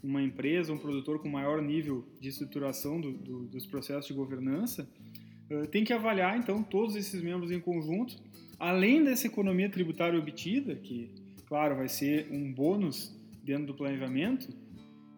[0.04, 4.88] uma empresa, um produtor com maior nível de estruturação do, do, dos processos de governança,
[5.50, 8.16] uh, tem que avaliar então todos esses membros em conjunto,
[8.60, 11.10] além dessa economia tributária obtida, que,
[11.48, 14.50] claro, vai ser um bônus dentro do planejamento.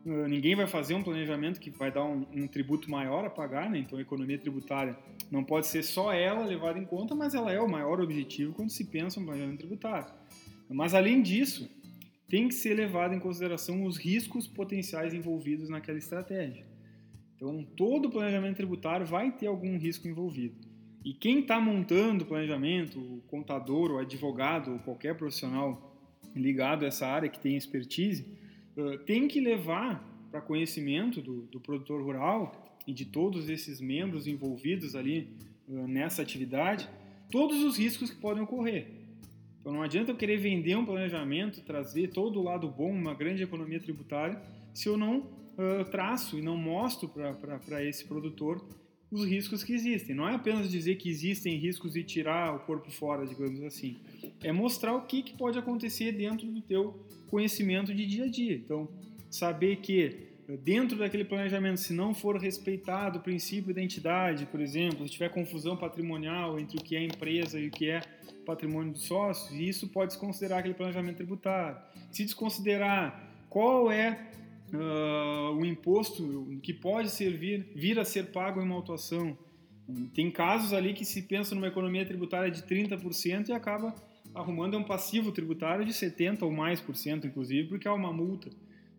[0.06, 3.70] Uh, ninguém vai fazer um planejamento que vai dar um, um tributo maior a pagar,
[3.70, 3.80] né?
[3.80, 4.98] então a economia tributária
[5.30, 8.70] não pode ser só ela levada em conta, mas ela é o maior objetivo quando
[8.70, 10.19] se pensa um planejamento tributário.
[10.70, 11.70] Mas além disso,
[12.28, 16.66] tem que ser levado em consideração os riscos potenciais envolvidos naquela estratégia.
[17.36, 20.56] Então, todo planejamento tributário vai ter algum risco envolvido.
[21.04, 25.96] E quem está montando o planejamento, o contador, o advogado, ou qualquer profissional
[26.36, 28.26] ligado a essa área que tem expertise,
[29.06, 34.96] tem que levar para conhecimento do, do, produtor rural e de todos esses membros envolvidos
[34.96, 35.30] ali
[35.68, 36.88] nessa atividade
[37.32, 38.99] todos os riscos que podem ocorrer.
[39.60, 43.44] Então não adianta eu querer vender um planejamento, trazer todo o lado bom, uma grande
[43.44, 44.42] economia tributária,
[44.74, 48.64] se eu não uh, traço e não mostro para esse produtor
[49.12, 50.16] os riscos que existem.
[50.16, 53.98] Não é apenas dizer que existem riscos e tirar o corpo fora, digamos assim.
[54.42, 58.56] É mostrar o que, que pode acontecer dentro do teu conhecimento de dia a dia.
[58.56, 58.88] Então,
[59.30, 65.06] saber que dentro daquele planejamento, se não for respeitado o princípio da entidade, por exemplo,
[65.06, 68.02] se tiver confusão patrimonial entre o que é empresa e o que é
[68.46, 71.78] patrimônio de sócios, isso pode se considerar aquele planejamento tributário.
[72.12, 74.28] Se desconsiderar qual é
[74.74, 79.38] uh, o imposto que pode servir, vir a ser pago em uma autuação.
[80.14, 83.94] Tem casos ali que se pensa numa economia tributária de 30% e acaba
[84.34, 88.50] arrumando um passivo tributário de 70 ou mais por cento, inclusive, porque há uma multa.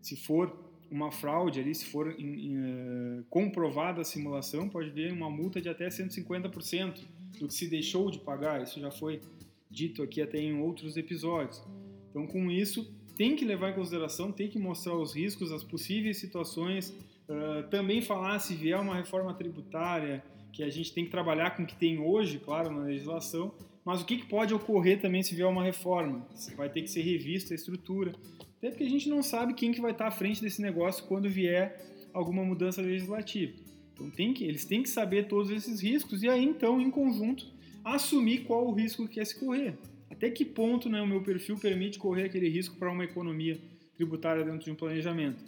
[0.01, 5.13] Se for uma fraude ali, se for em, em, uh, comprovada a simulação, pode vir
[5.13, 7.01] uma multa de até 150%
[7.39, 8.61] do que se deixou de pagar.
[8.61, 9.21] Isso já foi
[9.69, 11.63] dito aqui até em outros episódios.
[12.09, 16.17] Então, com isso, tem que levar em consideração, tem que mostrar os riscos, as possíveis
[16.17, 16.89] situações,
[17.29, 21.63] uh, também falar se vier uma reforma tributária, que a gente tem que trabalhar com
[21.63, 23.53] o que tem hoje, claro, na legislação,
[23.85, 26.27] mas o que, que pode ocorrer também se vier uma reforma?
[26.55, 28.13] Vai ter que ser revista a estrutura.
[28.61, 31.27] Até porque a gente não sabe quem que vai estar à frente desse negócio quando
[31.27, 33.53] vier alguma mudança legislativa.
[33.91, 37.47] Então tem que, eles têm que saber todos esses riscos e aí então, em conjunto,
[37.83, 39.73] assumir qual o risco que quer se correr.
[40.11, 43.59] Até que ponto né, o meu perfil permite correr aquele risco para uma economia
[43.95, 45.43] tributária dentro de um planejamento.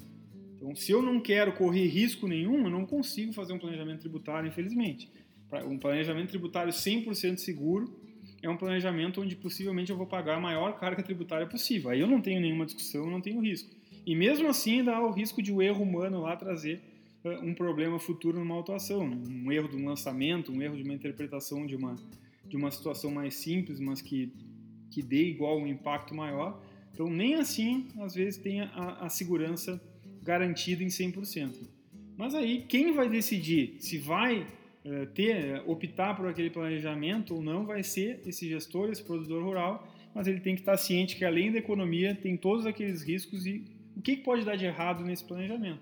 [0.55, 4.47] Então, se eu não quero correr risco nenhum, eu não consigo fazer um planejamento tributário,
[4.47, 5.07] infelizmente.
[5.67, 7.93] Um planejamento tributário 100% seguro
[8.43, 11.89] é um planejamento onde possivelmente eu vou pagar a maior carga tributária possível.
[11.89, 13.73] Aí eu não tenho nenhuma discussão, não tenho risco.
[14.05, 16.81] E mesmo assim há o risco de o um erro humano lá trazer
[17.23, 20.93] uh, um problema futuro numa autuação, um erro de um lançamento, um erro de uma
[20.93, 21.95] interpretação de uma,
[22.45, 24.33] de uma situação mais simples, mas que,
[24.91, 26.61] que dê igual um impacto maior.
[26.93, 29.81] Então nem assim, às vezes, tem a, a segurança
[30.21, 31.55] garantida em 100%.
[32.17, 34.45] Mas aí, quem vai decidir se vai eh,
[35.13, 40.27] ter, optar por aquele planejamento ou não vai ser esse gestor, esse produtor rural, mas
[40.27, 43.63] ele tem que estar ciente que além da economia tem todos aqueles riscos e
[43.95, 45.81] o que pode dar de errado nesse planejamento.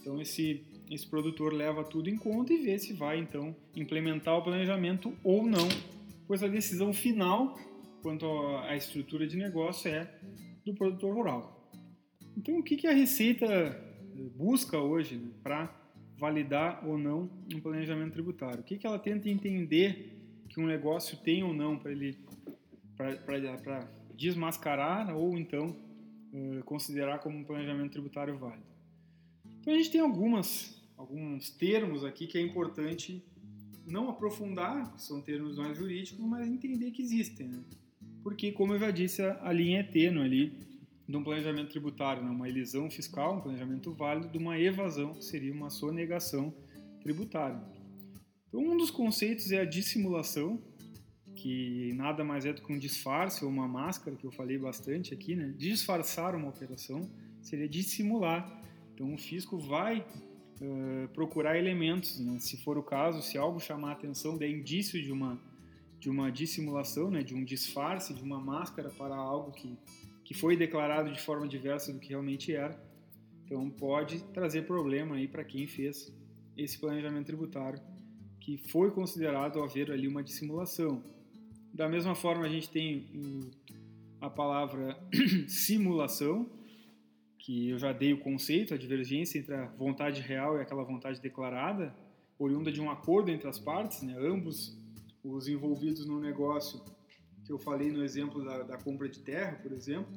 [0.00, 4.42] Então esse esse produtor leva tudo em conta e vê se vai então implementar o
[4.42, 5.68] planejamento ou não,
[6.26, 7.58] pois a decisão final
[8.02, 8.26] quanto
[8.66, 10.10] à estrutura de negócio é
[10.64, 11.70] do produtor rural.
[12.36, 13.46] Então o que a Receita
[14.34, 15.66] busca hoje né, para
[16.18, 18.60] validar ou não um planejamento tributário.
[18.60, 22.18] O que, que ela tenta entender que um negócio tem ou não para ele
[22.96, 25.76] para desmascarar ou então
[26.32, 28.66] uh, considerar como um planejamento tributário válido.
[29.60, 33.22] Então a gente tem algumas alguns termos aqui que é importante
[33.86, 37.62] não aprofundar, que são termos mais jurídicos, mas entender que existem, né?
[38.22, 40.67] Porque, como eu já disse, a, a linha é tênue ali
[41.08, 42.30] de um planejamento tributário, né?
[42.30, 46.54] uma elisão fiscal, um planejamento válido, de uma evasão, que seria uma sonegação
[47.00, 47.58] tributária.
[48.48, 50.62] Então, um dos conceitos é a dissimulação,
[51.34, 55.14] que nada mais é do que um disfarce ou uma máscara, que eu falei bastante
[55.14, 55.54] aqui, né?
[55.56, 57.08] Disfarçar uma operação
[57.40, 58.60] seria dissimular.
[58.92, 62.38] Então, o fisco vai uh, procurar elementos, né?
[62.38, 65.40] se for o caso, se algo chamar a atenção, der indício de uma,
[66.00, 67.22] de uma dissimulação, né?
[67.22, 69.78] de um disfarce, de uma máscara para algo que
[70.28, 72.78] que foi declarado de forma diversa do que realmente era.
[73.46, 76.14] Então pode trazer problema aí para quem fez
[76.54, 77.80] esse planejamento tributário,
[78.38, 81.02] que foi considerado haver ali uma dissimulação.
[81.72, 83.50] Da mesma forma a gente tem o,
[84.20, 84.98] a palavra
[85.48, 86.46] simulação,
[87.38, 91.22] que eu já dei o conceito, a divergência entre a vontade real e aquela vontade
[91.22, 91.96] declarada,
[92.38, 94.14] oriunda de um acordo entre as partes, né?
[94.18, 94.76] ambos
[95.24, 96.82] os envolvidos no negócio
[97.48, 100.12] que eu falei no exemplo da, da compra de terra, por exemplo,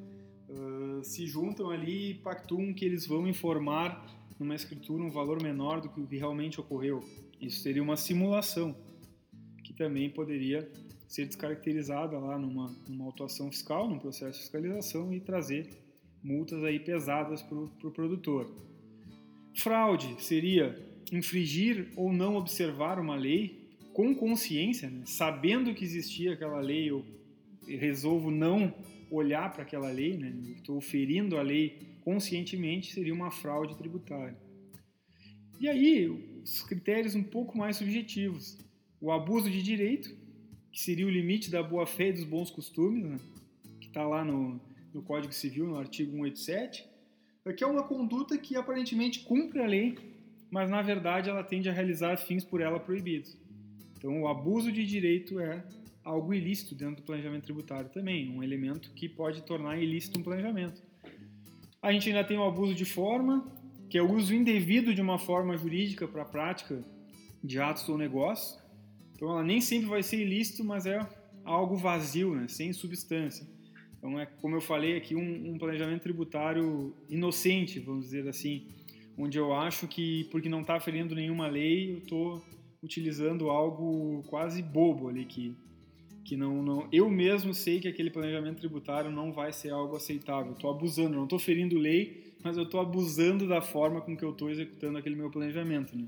[0.50, 4.06] uh, se juntam ali e pactuam que eles vão informar
[4.38, 7.02] numa escritura um valor menor do que o que realmente ocorreu.
[7.39, 8.76] Isso seria uma simulação,
[9.63, 10.70] que também poderia
[11.08, 15.70] ser descaracterizada lá numa, numa autuação fiscal, num processo de fiscalização e trazer
[16.22, 18.54] multas aí pesadas para o pro produtor.
[19.56, 20.78] Fraude seria
[21.13, 25.04] infringir ou não observar uma lei com consciência, né?
[25.06, 27.06] sabendo que existia aquela lei ou
[27.76, 28.74] resolvo não
[29.10, 30.34] olhar para aquela lei, né?
[30.56, 34.38] estou ferindo a lei conscientemente, seria uma fraude tributária.
[35.60, 36.08] E aí,
[36.44, 38.58] os critérios um pouco mais subjetivos.
[39.00, 40.16] O abuso de direito,
[40.72, 43.18] que seria o limite da boa-fé e dos bons costumes, né?
[43.80, 44.60] que está lá no,
[44.94, 46.90] no Código Civil, no artigo 187,
[47.56, 49.98] que é uma conduta que aparentemente cumpre a lei,
[50.50, 53.38] mas na verdade ela tende a realizar fins por ela proibidos.
[53.98, 55.64] Então, o abuso de direito é
[56.04, 60.82] algo ilícito dentro do planejamento tributário também, um elemento que pode tornar ilícito um planejamento.
[61.82, 63.46] A gente ainda tem o abuso de forma,
[63.90, 66.84] que é o uso indevido de uma forma jurídica para a prática
[67.44, 68.60] de atos ou negócios.
[69.16, 71.00] Então, ela nem sempre vai ser ilícito, mas é
[71.44, 72.48] algo vazio, né?
[72.48, 73.46] sem substância.
[73.98, 78.68] Então, é como eu falei aqui, um, um planejamento tributário inocente, vamos dizer assim,
[79.18, 82.44] onde eu acho que, porque não está ferindo nenhuma lei, eu estou
[82.82, 85.56] utilizando algo quase bobo ali que
[86.24, 90.54] que não, não eu mesmo sei que aquele planejamento tributário não vai ser algo aceitável.
[90.54, 94.32] Estou abusando, não estou ferindo lei, mas eu estou abusando da forma com que eu
[94.32, 95.98] estou executando aquele meu planejamento.
[95.98, 96.08] Né?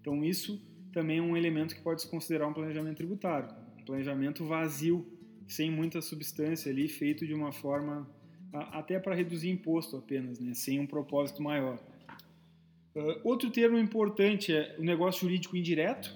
[0.00, 0.60] Então isso
[0.92, 3.48] também é um elemento que pode se considerar um planejamento tributário,
[3.80, 5.06] um planejamento vazio,
[5.46, 8.08] sem muita substância ali, feito de uma forma
[8.52, 10.54] até para reduzir imposto apenas, né?
[10.54, 11.78] sem um propósito maior.
[12.94, 16.14] Uh, outro termo importante é o negócio jurídico indireto,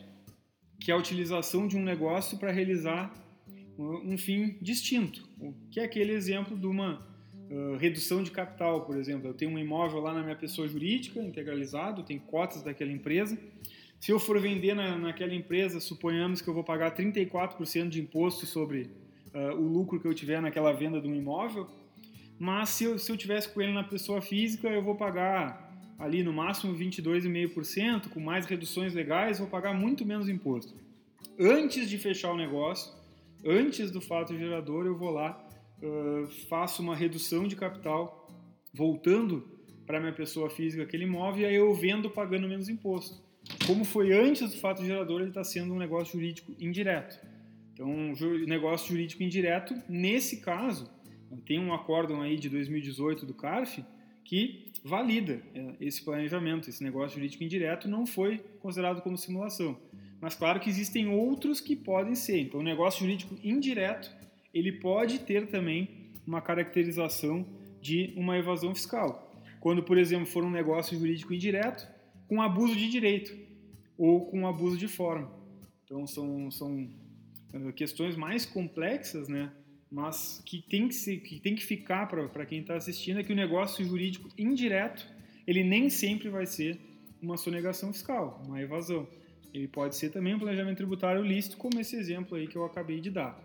[0.79, 3.13] que é a utilização de um negócio para realizar
[3.79, 5.27] um fim distinto,
[5.71, 7.07] que é aquele exemplo de uma
[7.51, 9.29] uh, redução de capital, por exemplo.
[9.29, 13.39] Eu tenho um imóvel lá na minha pessoa jurídica, integralizado, tem cotas daquela empresa.
[14.01, 18.47] Se eu for vender na, naquela empresa, suponhamos que eu vou pagar 34% de imposto
[18.47, 18.91] sobre
[19.33, 21.69] uh, o lucro que eu tiver naquela venda de um imóvel,
[22.39, 26.23] mas se eu, se eu tivesse com ele na pessoa física, eu vou pagar ali
[26.23, 30.73] no máximo 22,5%, com mais reduções legais, vou pagar muito menos imposto.
[31.39, 32.98] Antes de fechar o negócio,
[33.45, 35.43] antes do fato gerador, eu vou lá,
[35.83, 38.29] uh, faço uma redução de capital,
[38.73, 43.23] voltando para minha pessoa física aquele imóvel, e aí eu vendo pagando menos imposto.
[43.67, 47.19] Como foi antes do fato gerador, ele está sendo um negócio jurídico indireto.
[47.73, 48.13] Então,
[48.47, 50.91] negócio jurídico indireto, nesse caso,
[51.47, 53.85] tem um acórdão aí de 2018 do CARF
[54.25, 55.41] que valida
[55.81, 59.79] esse planejamento, esse negócio jurídico indireto não foi considerado como simulação.
[60.21, 62.41] Mas claro que existem outros que podem ser.
[62.41, 64.11] Então, o negócio jurídico indireto,
[64.53, 67.47] ele pode ter também uma caracterização
[67.81, 69.33] de uma evasão fiscal.
[69.61, 71.89] Quando, por exemplo, for um negócio jurídico indireto
[72.27, 73.37] com abuso de direito
[73.97, 75.31] ou com abuso de forma.
[75.85, 76.89] Então, são, são
[77.53, 79.53] eh, questões mais complexas, né?
[79.91, 83.33] mas que tem que, se, que, tem que ficar para quem está assistindo é que
[83.33, 85.09] o negócio jurídico indireto,
[85.47, 86.79] ele nem sempre vai ser
[87.21, 89.09] uma sonegação fiscal, uma evasão.
[89.53, 93.01] Ele pode ser também um planejamento tributário lícito, como esse exemplo aí que eu acabei
[93.01, 93.39] de dar.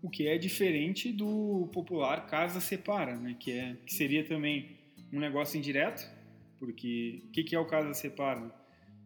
[0.00, 3.36] O que é diferente do popular casa separa, né?
[3.38, 4.78] que, é, que seria também
[5.12, 6.08] um negócio indireto,
[6.58, 8.54] porque o que, que é o casa separa?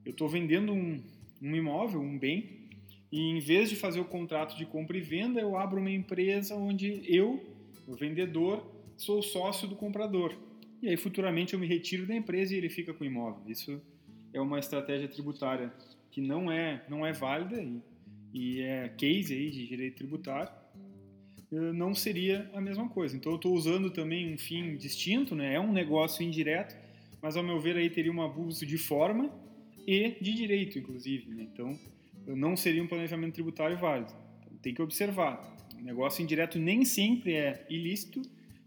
[0.05, 1.03] Eu estou vendendo um,
[1.41, 2.63] um imóvel, um bem,
[3.11, 6.55] e em vez de fazer o contrato de compra e venda, eu abro uma empresa
[6.55, 7.43] onde eu,
[7.87, 10.35] o vendedor, sou sócio do comprador.
[10.81, 13.43] E aí futuramente eu me retiro da empresa e ele fica com o imóvel.
[13.47, 13.81] Isso
[14.33, 15.73] é uma estratégia tributária
[16.13, 17.83] que não é, não é válida e,
[18.33, 20.53] e é case aí de direito tributário,
[21.51, 23.17] eh, não seria a mesma coisa.
[23.17, 25.55] Então eu estou usando também um fim distinto, né?
[25.55, 26.77] é um negócio indireto,
[27.21, 29.33] mas ao meu ver aí teria um abuso de forma
[29.87, 31.35] e de direito, inclusive.
[31.35, 31.49] Né?
[31.51, 31.79] Então
[32.27, 34.13] não seria um planejamento tributário válido.
[34.41, 35.51] Então, tem que observar.
[35.81, 38.21] O negócio indireto nem sempre é ilícito,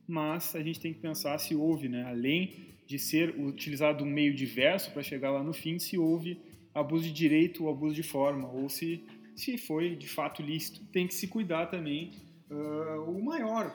[0.08, 2.04] mas a gente tem que pensar se houve, né?
[2.06, 6.40] além de ser utilizado um meio diverso para chegar lá no fim, se houve
[6.76, 10.86] abuso de direito ou abuso de forma, ou se, se foi de fato lícito.
[10.92, 12.12] Tem que se cuidar também.
[12.52, 13.74] Uh, o maior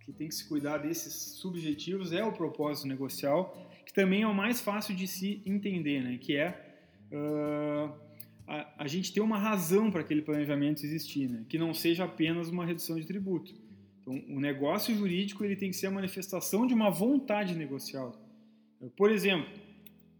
[0.00, 4.34] que tem que se cuidar desses subjetivos é o propósito negocial, que também é o
[4.34, 6.16] mais fácil de se entender, né?
[6.18, 6.78] que é
[7.12, 7.92] uh,
[8.46, 11.44] a, a, gente ter uma razão para aquele planejamento existir, né?
[11.46, 13.52] que não seja apenas uma redução de tributo.
[14.00, 18.18] Então, o negócio jurídico ele tem que ser a manifestação de uma vontade negocial.
[18.96, 19.50] Por exemplo,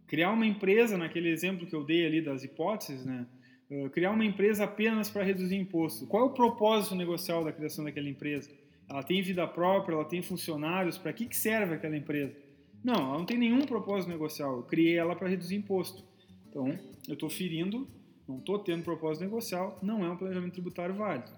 [0.09, 3.27] criar uma empresa, naquele exemplo que eu dei ali das hipóteses, né?
[3.69, 6.07] Uh, criar uma empresa apenas para reduzir imposto.
[6.07, 8.49] Qual é o propósito negocial da criação daquela empresa?
[8.89, 12.35] Ela tem vida própria, ela tem funcionários, para que, que serve aquela empresa?
[12.83, 14.57] Não, ela não tem nenhum propósito negocial.
[14.57, 16.03] Eu criei ela para reduzir imposto.
[16.49, 16.75] Então,
[17.07, 17.87] eu estou ferindo,
[18.27, 21.29] não estou tendo propósito negocial, não é um planejamento tributário válido.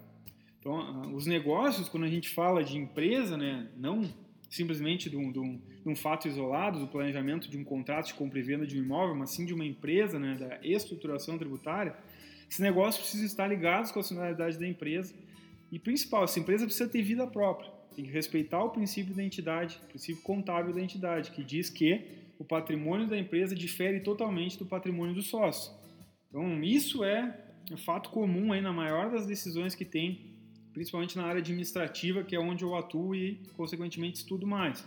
[0.61, 4.09] Então, uh, os negócios, quando a gente fala de empresa, né, não
[4.51, 8.13] simplesmente de um, de, um, de um, fato isolado, do planejamento de um contrato de
[8.13, 11.95] compra e venda de um imóvel, mas sim de uma empresa, né, da estruturação tributária,
[12.49, 15.15] esse negócio precisa estar ligado com a finalidade da empresa
[15.71, 19.79] e, principal, essa empresa precisa ter vida própria, tem que respeitar o princípio da entidade,
[19.85, 22.05] o princípio contábil da entidade, que diz que
[22.37, 25.73] o patrimônio da empresa difere totalmente do patrimônio do sócio.
[26.27, 27.33] Então, isso é
[27.71, 30.30] um fato comum aí na maior das decisões que tem,
[30.73, 34.83] principalmente na área administrativa, que é onde eu atuo e, consequentemente, estudo mais.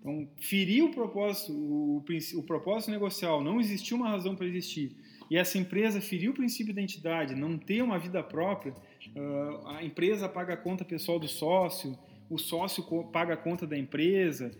[0.00, 2.04] Então, ferir o propósito, o,
[2.36, 4.96] o propósito negocial, não existiu uma razão para existir,
[5.30, 8.74] e essa empresa feriu o princípio da entidade, não ter uma vida própria,
[9.16, 11.96] uh, a empresa paga a conta pessoal do sócio,
[12.28, 14.50] o sócio paga a conta da empresa,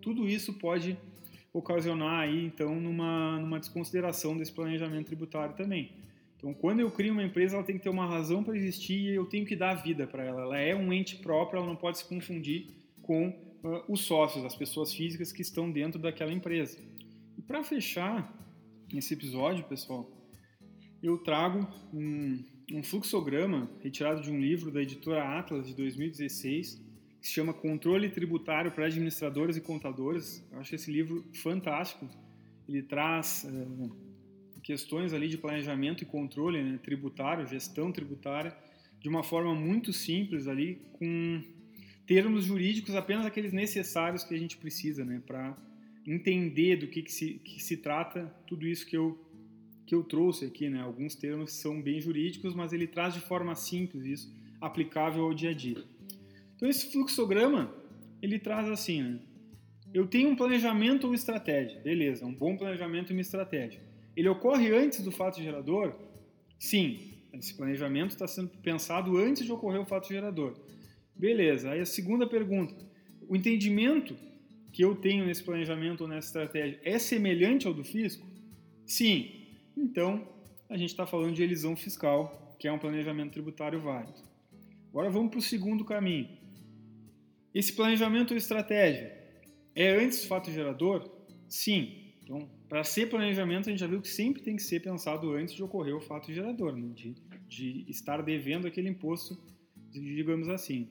[0.00, 0.96] tudo isso pode
[1.52, 5.90] ocasionar aí então numa, numa desconsideração desse planejamento tributário também.
[6.42, 9.14] Então, quando eu crio uma empresa, ela tem que ter uma razão para existir e
[9.14, 10.40] eu tenho que dar vida para ela.
[10.40, 12.66] Ela é um ente próprio, ela não pode se confundir
[13.00, 16.80] com uh, os sócios, as pessoas físicas que estão dentro daquela empresa.
[17.38, 18.36] E para fechar
[18.92, 20.10] esse episódio, pessoal,
[21.00, 21.64] eu trago
[21.94, 26.82] um, um fluxograma retirado de um livro da editora Atlas de 2016
[27.20, 30.44] que se chama Controle Tributário para Administradores e Contadores.
[30.50, 32.08] Eu acho esse livro fantástico.
[32.68, 33.48] Ele traz é,
[34.62, 38.56] questões ali de planejamento e controle né, tributário, gestão tributária,
[39.00, 41.42] de uma forma muito simples ali, com
[42.06, 45.56] termos jurídicos apenas aqueles necessários que a gente precisa, né, para
[46.06, 49.18] entender do que, que, se, que se trata tudo isso que eu
[49.84, 50.80] que eu trouxe aqui, né?
[50.80, 55.50] Alguns termos são bem jurídicos, mas ele traz de forma simples isso, aplicável ao dia
[55.50, 55.84] a dia.
[56.56, 57.70] Então esse fluxograma,
[58.22, 59.20] ele traz assim, né?
[59.92, 63.82] eu tenho um planejamento ou estratégia, beleza, um bom planejamento e uma estratégia.
[64.16, 65.94] Ele ocorre antes do fato gerador?
[66.58, 70.54] Sim, esse planejamento está sendo pensado antes de ocorrer o fato gerador.
[71.14, 72.74] Beleza, aí a segunda pergunta,
[73.28, 74.16] o entendimento
[74.72, 78.26] que eu tenho nesse planejamento ou nessa estratégia é semelhante ao do fisco?
[78.86, 79.30] Sim,
[79.76, 80.26] então
[80.68, 84.20] a gente está falando de elisão fiscal, que é um planejamento tributário válido.
[84.88, 86.28] Agora vamos para o segundo caminho.
[87.54, 89.12] Esse planejamento ou estratégia
[89.74, 91.10] é antes do fato gerador?
[91.48, 92.14] Sim.
[92.22, 95.54] Então, para ser planejamento, a gente já viu que sempre tem que ser pensado antes
[95.54, 96.88] de ocorrer o fato gerador, né?
[96.94, 97.14] de,
[97.46, 99.38] de estar devendo aquele imposto,
[99.90, 100.88] digamos assim.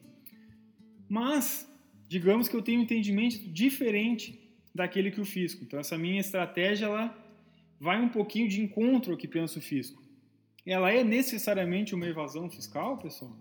[1.09, 1.67] Mas,
[2.07, 4.39] digamos que eu tenho um entendimento diferente
[4.75, 5.63] daquele que o fisco.
[5.63, 7.17] Então, essa minha estratégia ela
[7.79, 10.03] vai um pouquinho de encontro ao que pensa o fisco.
[10.63, 13.35] Ela é necessariamente uma evasão fiscal, pessoal?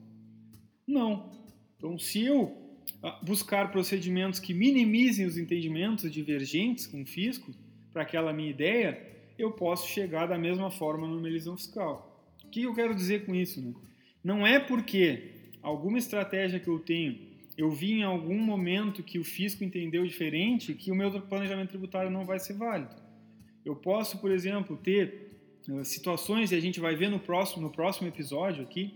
[0.87, 1.31] Não.
[1.77, 2.57] Então, se eu
[3.23, 7.55] buscar procedimentos que minimizem os entendimentos divergentes com o fisco
[7.93, 9.01] para aquela minha ideia,
[9.39, 12.25] eu posso chegar da mesma forma numa elisão fiscal.
[12.45, 13.61] O que eu quero dizer com isso?
[13.61, 13.75] Né?
[14.23, 15.33] Não é porque
[15.63, 17.31] alguma estratégia que eu tenho
[17.61, 22.11] eu vi em algum momento que o fisco entendeu diferente que o meu planejamento tributário
[22.11, 22.95] não vai ser válido.
[23.63, 25.31] Eu posso, por exemplo, ter
[25.69, 28.95] uh, situações, e a gente vai ver no próximo, no próximo episódio aqui,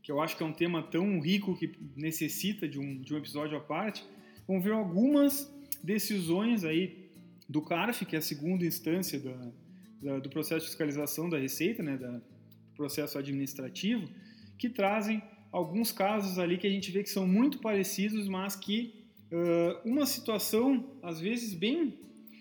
[0.00, 3.18] que eu acho que é um tema tão rico que necessita de um, de um
[3.18, 4.04] episódio à parte,
[4.46, 7.03] vamos ver algumas decisões aí
[7.48, 9.52] do CARF, que é a segunda instância da,
[10.02, 12.22] da, do processo de fiscalização da Receita, né, da, do
[12.76, 14.08] processo administrativo,
[14.58, 15.22] que trazem
[15.52, 20.06] alguns casos ali que a gente vê que são muito parecidos, mas que uh, uma
[20.06, 21.98] situação, às vezes, bem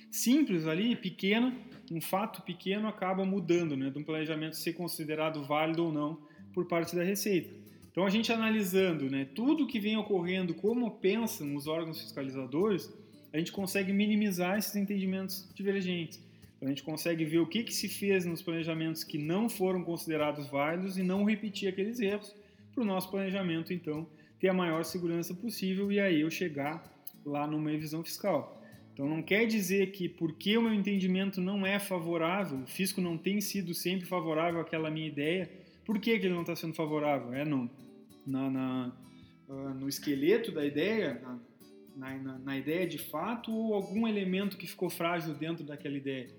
[0.10, 1.56] simples ali, pequena,
[1.92, 6.22] um fato pequeno acaba mudando, né, de um planejamento ser considerado válido ou não
[6.54, 7.54] por parte da Receita.
[7.92, 12.92] Então, a gente analisando né, tudo que vem ocorrendo, como pensam os órgãos fiscalizadores,
[13.34, 16.22] a gente consegue minimizar esses entendimentos divergentes.
[16.62, 20.48] A gente consegue ver o que, que se fez nos planejamentos que não foram considerados
[20.48, 22.34] válidos e não repetir aqueles erros
[22.74, 24.08] para o nosso planejamento, então,
[24.40, 26.84] ter a maior segurança possível e aí eu chegar
[27.26, 28.62] lá numa revisão fiscal.
[28.94, 33.18] Então não quer dizer que porque o meu entendimento não é favorável, o fisco não
[33.18, 35.50] tem sido sempre favorável àquela minha ideia,
[35.84, 37.34] por que, que ele não está sendo favorável?
[37.34, 37.70] É no,
[38.26, 38.94] na, na
[39.50, 41.22] uh, no esqueleto da ideia,
[41.96, 46.30] na, na, na, ideia de fato, ou algum elemento que ficou frágil dentro daquela ideia?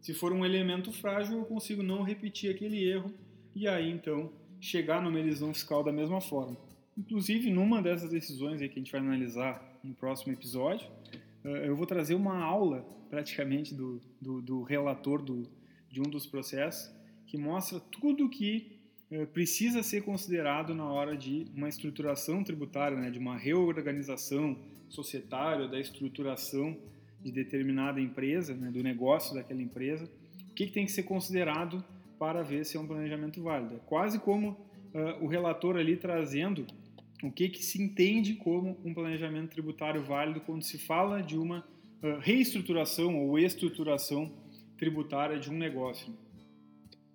[0.00, 3.12] Se for um elemento frágil, eu consigo não repetir aquele erro
[3.54, 6.56] e aí então chegar numa elisão fiscal da mesma forma.
[6.96, 10.88] Inclusive, numa dessas decisões aí que a gente vai analisar no próximo episódio,
[11.44, 15.48] uh, eu vou trazer uma aula praticamente do, do, do relator do,
[15.90, 16.90] de um dos processos
[17.26, 18.80] que mostra tudo que
[19.10, 24.56] é, precisa ser considerado na hora de uma estruturação tributária, né, de uma reorganização
[24.90, 26.76] societária, da estruturação
[27.22, 30.10] de determinada empresa, né, do negócio daquela empresa,
[30.50, 31.84] o que, que, tem que ser considerado
[32.18, 33.76] para ver se é um planejamento válido.
[33.76, 36.66] É quase como uh, o relator ali trazendo
[37.22, 41.60] o que, que se entende como um planejamento tributário válido quando se fala de uma
[42.02, 44.32] uh, reestruturação ou estruturação
[44.76, 46.12] tributária de um negócio.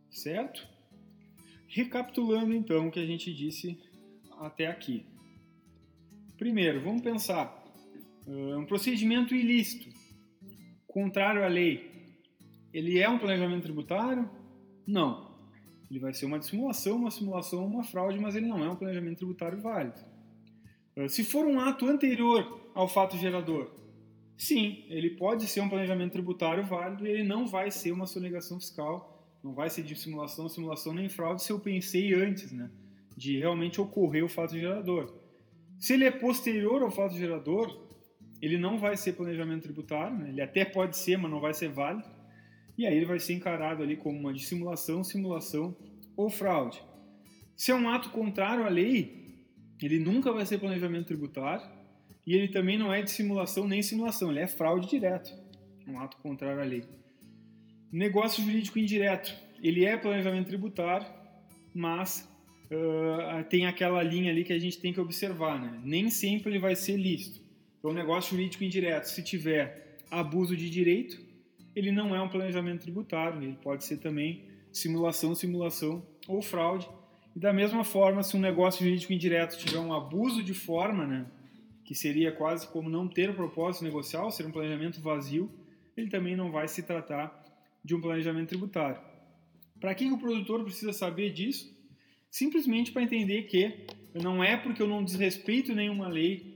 [0.10, 0.68] Certo?
[1.68, 3.78] Recapitulando então o que a gente disse
[4.40, 5.06] até aqui.
[6.38, 7.65] Primeiro, vamos pensar,
[8.28, 9.90] uh, um procedimento ilícito.
[10.88, 11.92] contrário à lei,
[12.74, 14.30] ele é um planejamento tributário?
[14.88, 15.34] Não.
[15.90, 19.18] Ele vai ser uma dissimulação, uma simulação, uma fraude, mas ele não é um planejamento
[19.18, 20.00] tributário válido.
[20.98, 23.72] Ah, se for um ato anterior ao fato gerador,
[24.38, 28.60] sim, ele pode ser um planejamento tributário válido e ele não vai ser uma sonegação
[28.60, 32.72] fiscal, não vai ser de simulação, simulação nem fraude se eu pensei antes, né,
[33.16, 35.14] de realmente ocorrer o fato gerador.
[35.78, 37.85] Se ele é posterior ao fato gerador,
[38.42, 40.30] ele não vai ser planejamento tributário, né?
[40.30, 42.08] ele até pode ser, mas não vai ser válido.
[42.78, 45.76] E aí ele vai ser encarado ali como uma dissimulação, simulação
[46.16, 46.82] ou fraude.
[47.56, 49.26] Se é um ato contrário à lei,
[49.82, 51.66] ele nunca vai ser planejamento tributário
[52.26, 55.34] e ele também não é dissimulação nem simulação, ele é fraude direto,
[55.88, 56.84] um ato contrário à lei.
[57.92, 61.08] Negócio jurídico indireto, ele é planejamento tributário,
[61.74, 62.28] mas
[62.66, 65.80] uh, tem aquela linha ali que a gente tem que observar, né?
[65.84, 67.45] Nem sempre ele vai ser lícito.
[67.86, 71.24] Então, negócio jurídico indireto, se tiver abuso de direito,
[71.76, 76.90] ele não é um planejamento tributário, ele pode ser também simulação, simulação ou fraude.
[77.36, 81.28] E da mesma forma, se um negócio jurídico indireto tiver um abuso de forma, né,
[81.84, 85.48] que seria quase como não ter o propósito negocial, ser um planejamento vazio,
[85.96, 87.40] ele também não vai se tratar
[87.84, 89.00] de um planejamento tributário.
[89.80, 91.72] Para que o produtor precisa saber disso?
[92.32, 96.55] Simplesmente para entender que não é porque eu não desrespeito nenhuma lei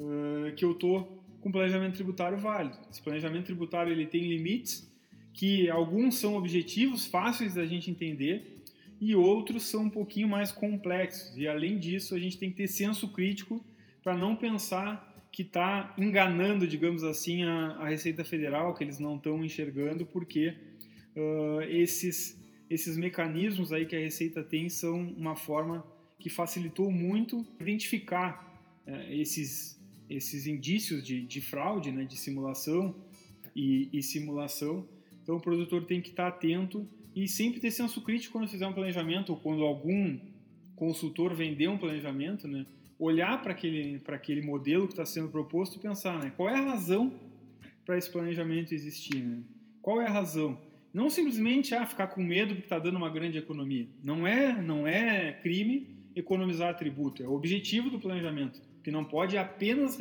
[0.00, 2.78] uh, que eu estou com planejamento tributário válido.
[2.90, 4.90] Esse planejamento tributário ele tem limites
[5.32, 8.62] que alguns são objetivos, fáceis da gente entender,
[9.00, 11.36] e outros são um pouquinho mais complexos.
[11.36, 13.64] E além disso, a gente tem que ter senso crítico
[14.02, 19.16] para não pensar que está enganando, digamos assim, a, a, Receita Federal, que eles não
[19.16, 20.54] estão enxergando, porque
[21.16, 22.38] uh, esses,
[22.68, 25.86] esses mecanismos aí que a Receita tem são uma forma
[26.18, 29.79] que facilitou muito identificar uh, esses
[30.10, 32.94] esses indícios de, de fraude, né, de simulação
[33.54, 34.84] e, e, simulação.
[35.22, 38.72] Então o produtor tem que estar atento e sempre ter senso crítico quando fizer um
[38.72, 40.18] planejamento ou quando algum
[40.74, 42.66] consultor vender um planejamento, né,
[42.98, 46.72] olhar para aquele, aquele modelo que está sendo proposto e pensar né, qual é a
[46.72, 47.14] razão
[47.86, 49.22] para esse planejamento existir.
[49.22, 49.42] Né?
[49.80, 50.58] Qual é a razão?
[50.92, 53.86] Não simplesmente ah, ficar com medo porque está dando uma grande economia.
[54.02, 55.86] Não é, não é crime
[56.16, 59.98] economizar tributo, é o objetivo do planejamento que não pode apenas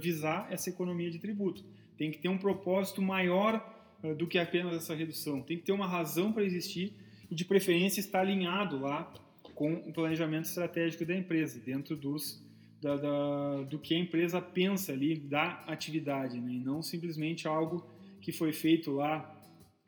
[0.00, 1.64] visar essa economia de tributo.
[1.96, 3.62] Tem que ter um propósito maior
[4.02, 5.42] uh, do que apenas essa redução.
[5.42, 6.92] Tem que ter uma razão para existir
[7.30, 9.12] e, de preferência, estar alinhado lá
[9.54, 12.42] com o planejamento estratégico da empresa, dentro dos,
[12.80, 16.52] da, da, do que a empresa pensa ali da atividade, né?
[16.52, 17.86] e não simplesmente algo
[18.22, 19.36] que foi feito lá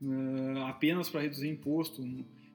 [0.03, 2.03] uh, apenas para reduzir imposto,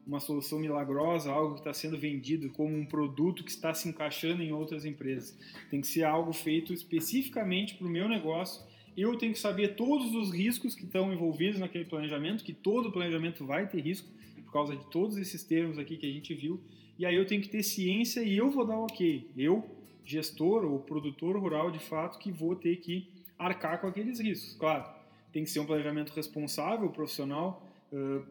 [0.08, 4.42] uma solução milagrosa, algo que está sendo vendido como um produto que está se encaixando
[4.42, 5.38] em outras empresas.
[5.70, 8.66] Tem que ser algo feito especificamente para o meu negócio.
[8.96, 13.46] Eu tenho que saber todos os riscos que estão envolvidos naquele planejamento, que todo planejamento
[13.46, 14.08] vai ter risco,
[14.46, 16.60] por causa de todos esses termos aqui que a gente viu.
[16.98, 19.30] E aí eu tenho que ter ciência e eu vou dar ok.
[19.38, 19.70] Eu,
[20.06, 24.56] gestor ou produtor rural de fato, que vou ter que arcar com aqueles riscos.
[24.56, 24.86] Claro,
[25.34, 27.67] tem que ser um planejamento responsável, profissional,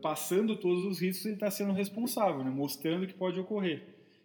[0.03, 2.51] passando todos os riscos, ele está sendo responsável, né?
[2.51, 3.83] mostrando que pode ocorrer.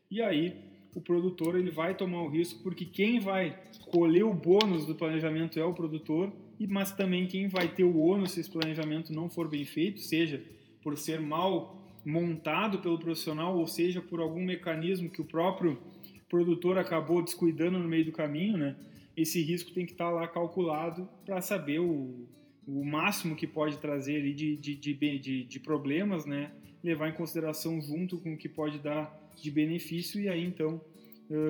[0.10, 0.56] E aí
[0.94, 3.58] o produtor ele vai tomar o risco porque quem vai
[3.90, 7.98] colher o bônus do planejamento é o produtor, e mas também quem vai ter o
[7.98, 10.44] ônus se esse planejamento não for bem feito, seja
[10.84, 15.78] por ser mal montado pelo profissional, ou seja por algum mecanismo que o próprio
[16.30, 18.76] produtor acabou descuidando no meio do caminho, né?
[19.16, 22.28] Esse risco tem que estar tá lá calculado para saber o,
[22.68, 26.51] o máximo que pode trazer de, de, de, de, problemas, né?
[26.84, 30.82] levar em consideração junto com o que pode dar de benefício e aí então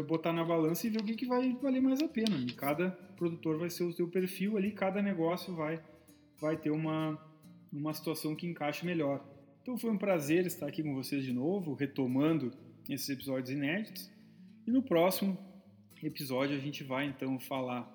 [0.07, 2.38] botar na balança e ver o que, que vai valer mais a pena.
[2.38, 5.82] E cada produtor vai ser o seu perfil ali, cada negócio vai,
[6.39, 7.20] vai ter uma,
[7.72, 9.26] uma situação que encaixe melhor.
[9.62, 12.51] Então foi um prazer estar aqui com vocês de novo, retomando
[12.89, 14.09] esses episódios inéditos.
[14.68, 15.38] E no próximo
[16.03, 17.91] episódio a gente vai então falar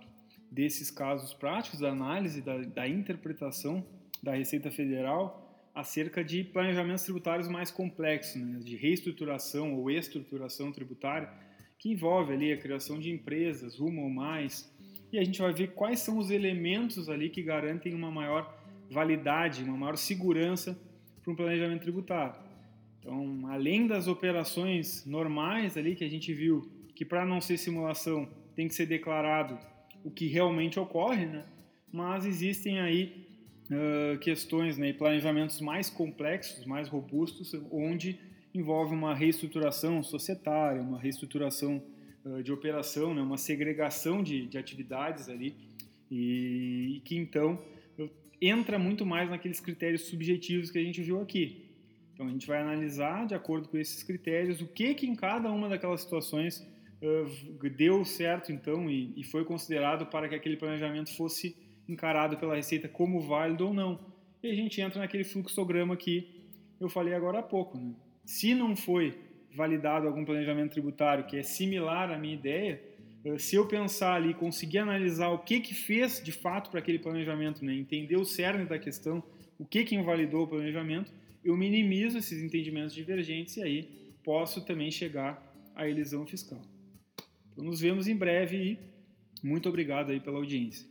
[0.51, 3.85] desses casos práticos, da análise, da, da interpretação
[4.23, 5.43] da Receita Federal
[5.75, 11.31] acerca de planejamentos tributários mais complexos, né, de reestruturação ou estruturação tributária,
[11.79, 14.73] que envolve ali a criação de empresas, uma ou mais,
[15.13, 18.59] e a gente vai ver quais são os elementos ali que garantem uma maior
[18.91, 20.79] validade, uma maior segurança
[21.23, 22.41] para um planejamento tributário.
[22.99, 28.29] Então, além das operações normais ali que a gente viu, que para não ser simulação
[28.55, 29.59] tem que ser declarado
[30.07, 31.45] o que realmente ocorre, né?
[31.93, 33.27] mas existem aí
[33.69, 38.21] uh, questões, né, planejamentos mais complexos, mais robustos, onde
[38.55, 41.83] envolve uma reestruturação societária, uma reestruturação
[42.25, 45.57] uh, de operação, né, uma segregação de, de atividades ali,
[46.09, 47.61] e, e, que então
[48.41, 51.65] entra muito mais naqueles critérios subjetivos que a gente viu aqui.
[52.15, 55.51] Então a gente vai analisar, de acordo com esses critérios, o que que em cada
[55.51, 56.65] uma daquelas situações
[57.03, 61.57] uh, deu certo então e, e foi considerado para que aquele planejamento fosse
[61.89, 64.01] encarado pela Receita como válido ou não.
[64.43, 66.29] E a gente entra naquele fluxograma que
[66.81, 67.79] eu falei agora há pouco.
[67.79, 67.95] Né?
[68.25, 69.19] Se não foi
[69.55, 72.83] validado algum planejamento tributário que é similar à minha ideia,
[73.25, 76.99] eh, se eu pensar ali, conseguir analisar o que que fez de fato para aquele
[76.99, 77.75] planejamento, né?
[77.75, 79.23] entender o cerne da questão,
[79.59, 81.11] o que que invalidou o planejamento,
[81.43, 83.89] eu minimizo esses entendimentos divergentes e aí
[84.23, 85.43] posso também chegar
[85.75, 86.61] à elisão fiscal.
[87.57, 88.79] Então nos vemos em breve e
[89.43, 90.87] muito obrigado aí pela audiência.